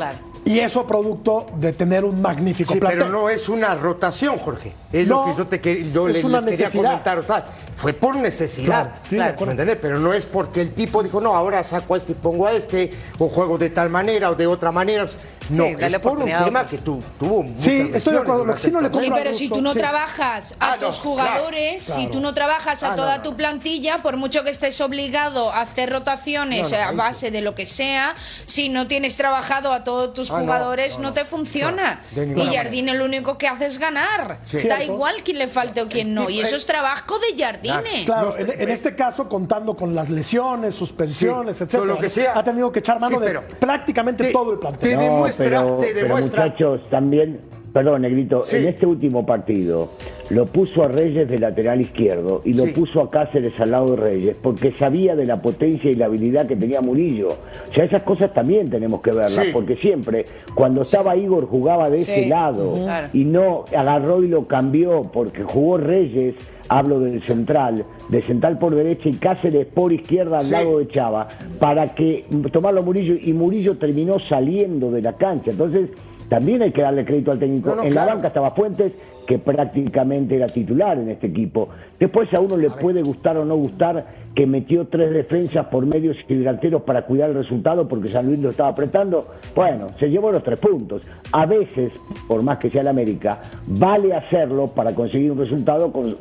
[0.44, 2.98] Y eso producto de tener un magnífico Sí, plantel.
[3.00, 4.74] pero no es una rotación, Jorge.
[4.92, 7.18] Es No, lo que yo, te yo es les, quería comentar.
[7.18, 8.66] o sea, fue por necesidad.
[8.90, 9.46] Claro, sí, de acuerdo.
[9.46, 9.78] ¿me entiendes?
[9.80, 12.52] Pero no es porque el tipo dijo, no, ahora saco a este y pongo a
[12.52, 15.06] este, o juego de tal manera o de otra manera.
[15.48, 18.44] No, Sí, es por un tema que tu- tuvo muchas Sí, estoy de acuerdo.
[18.44, 19.78] Lo que sí no le Sí, pero si tú no sí.
[19.78, 23.22] trabajas a Ah, no, tus jugadores, claro, si tú no trabajas a Ah, toda no,
[23.22, 27.40] tu plantilla, por mucho que estés obligado a hacer rotaciones No, no, a base de
[27.40, 28.14] lo que sea,
[28.44, 31.14] si no tienes trabajado a todos tus Ah, no, jugadores, no, no, no.
[31.14, 32.00] te funciona.
[32.16, 34.38] Y Jardine lo único que hace es ganar.
[34.44, 34.56] Sí.
[34.58, 34.82] Da Cierto.
[34.92, 36.28] igual quién le falte o quién no.
[36.30, 38.04] Y eso es trabajo de Jardine.
[38.04, 42.38] Claro, en, en este caso, contando con las lesiones, suspensiones, Sí, etcétera, lo que sea.
[42.38, 44.90] ha tenido que echar mano Sí, de prácticamente te- todo el plantel.
[44.90, 46.44] te demuestra, pero, te pero demuestra.
[46.46, 47.40] muchachos, también,
[47.72, 48.56] perdón, Negrito, Sí.
[48.56, 49.88] en este último partido
[50.30, 52.72] lo puso a Reyes de lateral izquierdo y lo Sí.
[52.72, 56.46] puso a Cáceres al lado de Reyes porque sabía de la potencia y la habilidad
[56.46, 57.28] que tenía Murillo.
[57.30, 59.50] O sea, esas cosas también tenemos que verlas Sí.
[59.52, 63.08] porque siempre, cuando estaba Igor, jugaba de ese lado Claro.
[63.12, 66.34] y no agarró y lo cambió porque jugó Reyes.
[66.68, 70.52] Hablo del central, de central por derecha y Cáceres por izquierda al Sí.
[70.52, 75.50] lado de Chava, para que tomarlo Murillo y Murillo terminó saliendo de la cancha.
[75.50, 75.90] Entonces,
[76.32, 77.68] también hay que darle crédito al técnico.
[77.70, 78.92] No, no, en la banca estaba Fuentes,
[79.26, 81.68] que prácticamente era titular en este equipo.
[82.00, 86.16] Después a uno le puede gustar o no gustar que metió tres defensas por medios
[86.26, 89.26] y delanteros para cuidar el resultado porque San Luis lo estaba apretando.
[89.54, 91.02] Bueno, se llevó los tres puntos.
[91.32, 91.92] A veces,
[92.26, 96.16] por más que sea el América, vale hacerlo para conseguir un resultado con,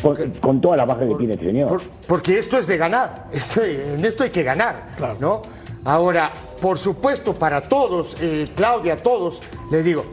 [0.00, 1.68] con, con todas las bajas que tiene este señor.
[1.68, 3.24] Por- porque esto es de ganar.
[3.32, 4.76] Esto- en esto hay que ganar.
[5.20, 5.42] ¿no?
[5.88, 6.30] Ahora,
[6.60, 10.04] por supuesto, para todos, eh, Claudia, a todos, les digo,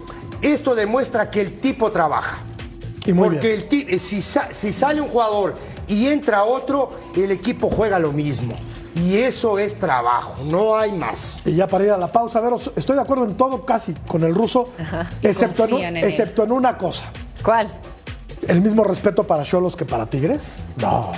[0.41, 2.37] esto demuestra que el tipo trabaja.
[3.05, 3.59] Y muy porque bien.
[3.59, 5.55] el ti- eh, si, sa- si sale un jugador
[5.87, 8.55] y entra otro, el equipo juega lo mismo.
[8.95, 11.41] Y eso es trabajo, no hay más.
[11.45, 14.23] Y ya para ir a la pausa, Veros, estoy de acuerdo en todo casi con
[14.23, 14.69] el ruso,
[15.21, 17.03] excepto en, un- excepto en una cosa.
[17.43, 17.69] ¿Cuál?
[18.47, 20.59] ¿El mismo respeto para Cholos que para Tigres?
[20.77, 21.11] No.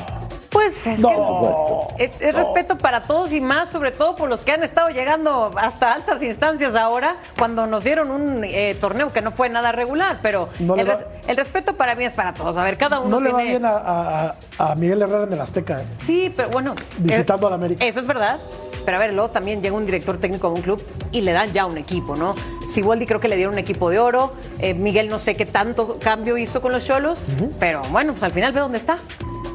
[0.49, 1.87] Pues es No.
[1.97, 4.89] que es, es respeto para todos y más, sobre todo por los que han estado
[4.89, 9.71] llegando hasta altas instancias ahora, cuando nos dieron un eh, torneo que no fue nada
[9.71, 12.55] regular, pero No el, va- el respeto para mí es para todos.
[12.57, 15.41] A ver, cada uno No le va bien a, a- a Miguel Herrera en el
[15.41, 15.81] Azteca.
[15.81, 15.85] ¿eh?
[16.05, 16.75] Sí, pero bueno.
[16.97, 17.85] Visitando eh, al América.
[17.85, 18.39] Eso es verdad.
[18.85, 20.81] Pero a ver, luego también llega un director técnico de un club
[21.11, 22.35] y le dan ya un equipo, ¿no?
[22.73, 24.31] Siboldi creo que le dieron un equipo de oro.
[24.59, 27.19] eh, Miguel no sé qué tanto cambio hizo con los Cholos,
[27.59, 28.97] pero bueno, pues al final ve dónde está.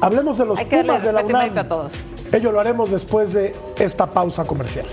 [0.01, 1.57] Hablemos de los Hay que darle Pumas de la UNAM.
[1.57, 1.91] a todos.
[2.31, 4.85] Ello lo haremos después de esta pausa comercial.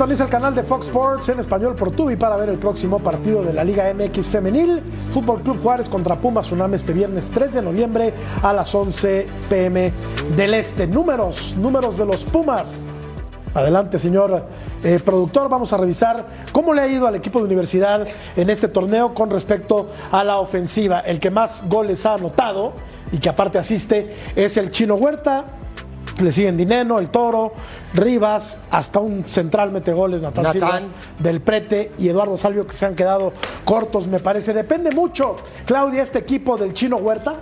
[0.00, 3.42] Sintoniza el canal de Fox Sports en español por Tubi para ver el próximo partido
[3.42, 4.82] de la Liga MX Femenil.
[5.10, 9.92] Fútbol Club Juárez contra Pumas Unam este viernes 3 de noviembre a las 11 pm
[10.34, 10.86] del Este.
[10.86, 12.82] Números, números de los Pumas.
[13.52, 14.46] Adelante, señor
[14.82, 15.50] eh, productor.
[15.50, 19.28] Vamos a revisar cómo le ha ido al equipo de universidad en este torneo con
[19.28, 21.00] respecto a la ofensiva.
[21.00, 22.72] El que más goles ha anotado
[23.12, 25.44] y que aparte asiste es el Chino Huerta.
[26.20, 27.52] Le siguen Dineno, el Toro,
[27.94, 30.22] Rivas, hasta un central mete goles.
[30.52, 30.82] Silva,
[31.18, 33.32] del Prete y Eduardo Salvio que se han quedado
[33.64, 34.52] cortos, me parece.
[34.52, 37.34] Depende mucho, Claudia, este equipo del Chino Huerta.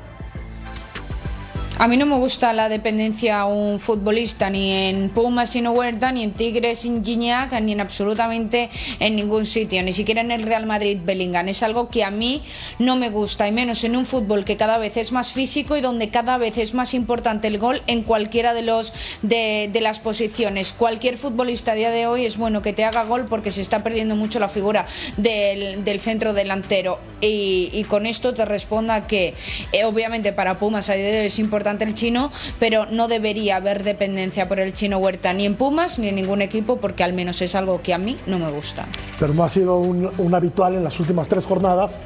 [1.81, 6.11] A mí no me gusta la dependencia a un futbolista, ni en Pumas sin Huerta,
[6.11, 8.69] ni en Tigres sin Gignac, ni en absolutamente
[8.99, 11.47] en ningún sitio, ni siquiera en el Real Madrid Bellingham.
[11.47, 12.43] Es algo que a mí
[12.81, 15.81] no me gusta, y menos en un fútbol que cada vez es más físico y
[15.81, 20.01] donde cada vez es más importante el gol en cualquiera de, los, de, de las
[20.01, 20.73] posiciones.
[20.73, 23.85] Cualquier futbolista a día de hoy es bueno que te haga gol porque se está
[23.85, 24.85] perdiendo mucho la figura
[25.17, 26.99] del, del centro delantero.
[27.21, 29.35] Y, y con esto te responda que
[29.71, 33.57] eh, obviamente para Pumas a día de hoy es importante el chino, pero no debería
[33.57, 37.13] haber dependencia por el chino Huerta ni en Pumas ni en ningún equipo porque al
[37.13, 38.87] menos es algo que a mí no me gusta.
[39.19, 41.99] Pero no ha sido un, un habitual en las últimas tres jornadas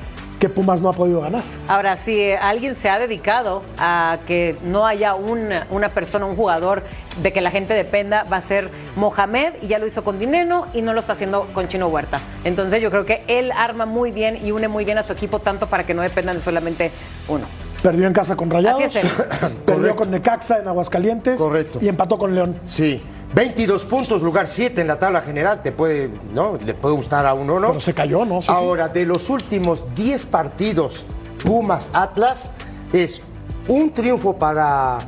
[0.43, 1.45] que Pumas no ha podido ganar.
[1.69, 6.83] Ahora, si alguien se ha dedicado a que no haya una, una persona, un jugador
[7.23, 10.67] de que la gente dependa, va a ser Mohamed, y ya lo hizo con Dineno
[10.75, 12.23] y no lo está haciendo con Chino Huerta.
[12.43, 15.39] Entonces yo creo que él arma muy bien y une muy bien a su equipo,
[15.39, 16.91] tanto para que no dependan de solamente
[17.29, 17.47] uno.
[17.83, 19.12] Perdió en casa con Rayados, Así es
[19.66, 21.78] perdió con Necaxa en Aguascalientes Correcto.
[21.83, 22.57] y empató con León.
[22.62, 23.03] Sí,
[23.35, 26.59] 22 puntos, lugar 7 en la tabla general, te puede, ¿no?
[26.64, 27.68] Le puede gustar a uno, ¿no?
[27.68, 28.41] Pero se cayó, ¿no?
[28.41, 28.53] Sí, sí.
[28.55, 31.05] Ahora, de los últimos 10 partidos
[31.45, 32.53] Pumas Atlas,
[32.93, 33.20] es
[33.66, 34.99] un triunfo para,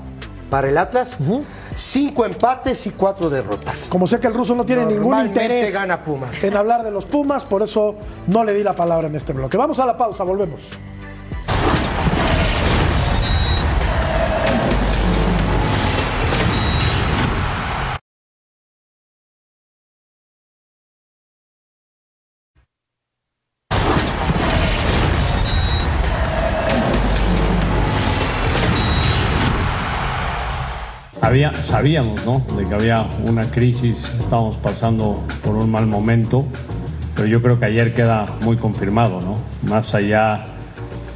[0.50, 1.16] para el Atlas,
[1.74, 3.86] cinco empates y cuatro derrotas.
[3.88, 6.42] Como sé que el ruso no tiene ningún interés gana Pumas.
[6.42, 7.94] en hablar de los Pumas, por eso
[8.26, 9.56] no le di la palabra en este bloque.
[9.56, 10.60] Vamos a la pausa, volvemos.
[31.34, 32.46] Había, sabíamos ¿no?
[32.56, 36.44] de que había una crisis, estábamos pasando por un mal momento,
[37.16, 39.36] pero yo creo que ayer queda muy confirmado, ¿no?
[39.68, 40.44] más allá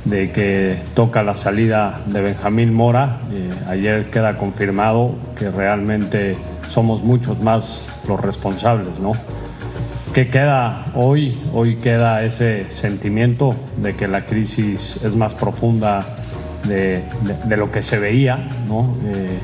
[0.05, 6.35] de que toca la salida de Benjamín Mora, eh, ayer queda confirmado que realmente
[6.69, 8.99] somos muchos más los responsables.
[8.99, 9.13] ¿no?
[10.15, 11.41] ¿Qué queda hoy?
[11.55, 16.05] Hoy queda ese sentimiento de que la crisis es más profunda
[16.65, 18.97] de, de- de lo que se veía, ¿no?
[19.07, 19.39] Eh,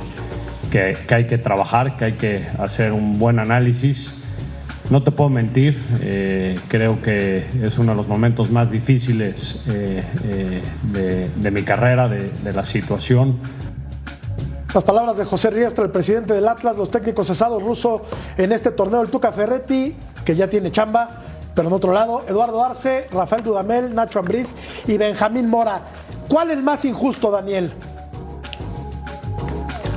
[0.75, 4.25] que, que hay que trabajar, que hay que hacer un buen análisis.
[4.91, 10.03] No te puedo mentir, eh, creo que es uno de los momentos más difíciles eh,
[10.97, 13.39] eh, de, mi carrera, de, de la situación.
[14.75, 18.03] Las palabras de José Riestra, el presidente del Atlas, los técnicos cesados ruso
[18.37, 19.95] en este torneo, el Tuca Ferretti,
[20.25, 21.23] que ya tiene chamba,
[21.55, 24.57] pero en otro lado, Eduardo Arce, Rafael Dudamel, Nacho Ambriz
[24.89, 25.83] y Benjamín Mora.
[26.29, 27.71] ¿Cuál es el más injusto, Daniel?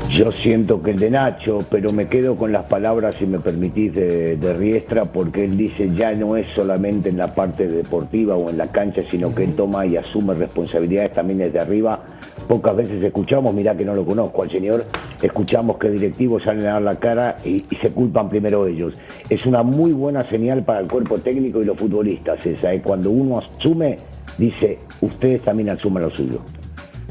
[0.10, 3.94] Yo siento que el de Nacho, pero me quedo con las palabras, si me permitís,
[3.94, 8.58] de, Riestra, porque él dice ya no es solamente en la parte deportiva o en
[8.58, 12.00] la cancha, sino que él toma y asume responsabilidades también desde arriba.
[12.48, 14.86] Pocas veces escuchamos, mirá que no lo conozco al señor,
[15.22, 18.94] escuchamos que directivos salen a dar la cara y, y se culpan primero ellos.
[19.30, 22.82] Es una muy buena señal para el cuerpo técnico y los futbolistas esa, ¿eh?
[22.82, 24.00] cuando uno asume,
[24.38, 26.40] dice, ustedes también asumen lo suyo.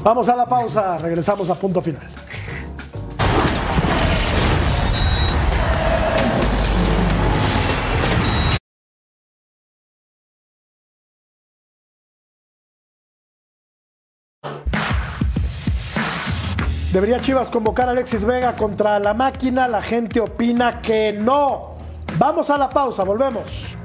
[0.03, 2.03] Vamos a la pausa, regresamos a punto final.
[16.97, 19.69] ¿Debería Chivas convocar a Alexis Vega contra la máquina?
[19.69, 21.75] La gente opina que no.
[22.17, 23.77] Vamos a la pausa, volvemos.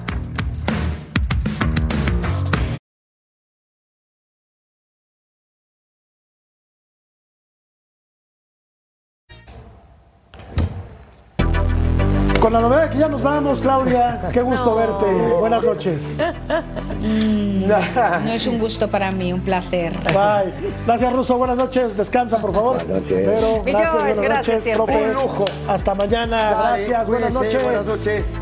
[12.52, 14.20] Con la novedad que ya nos vamos, Claudia.
[14.34, 15.06] Qué gusto verte.
[15.40, 16.22] Buenas noches.
[17.00, 17.66] Mm,
[18.26, 19.94] no es un gusto para mí, un placer.
[20.08, 20.52] Bye.
[20.86, 21.38] Gracias, Russo.
[21.38, 21.96] Buenas noches.
[21.96, 22.76] Descansa, por favor.
[22.76, 23.26] Buenas noches.
[23.26, 24.86] Pero, gracias, buenas gracias noches, siempre.
[24.86, 25.04] profe.
[25.06, 25.46] Un lujo.
[25.66, 26.50] Hasta mañana.
[26.50, 27.08] Gracias.
[27.08, 27.64] Buenas noches.
[27.64, 28.38] buenas noches.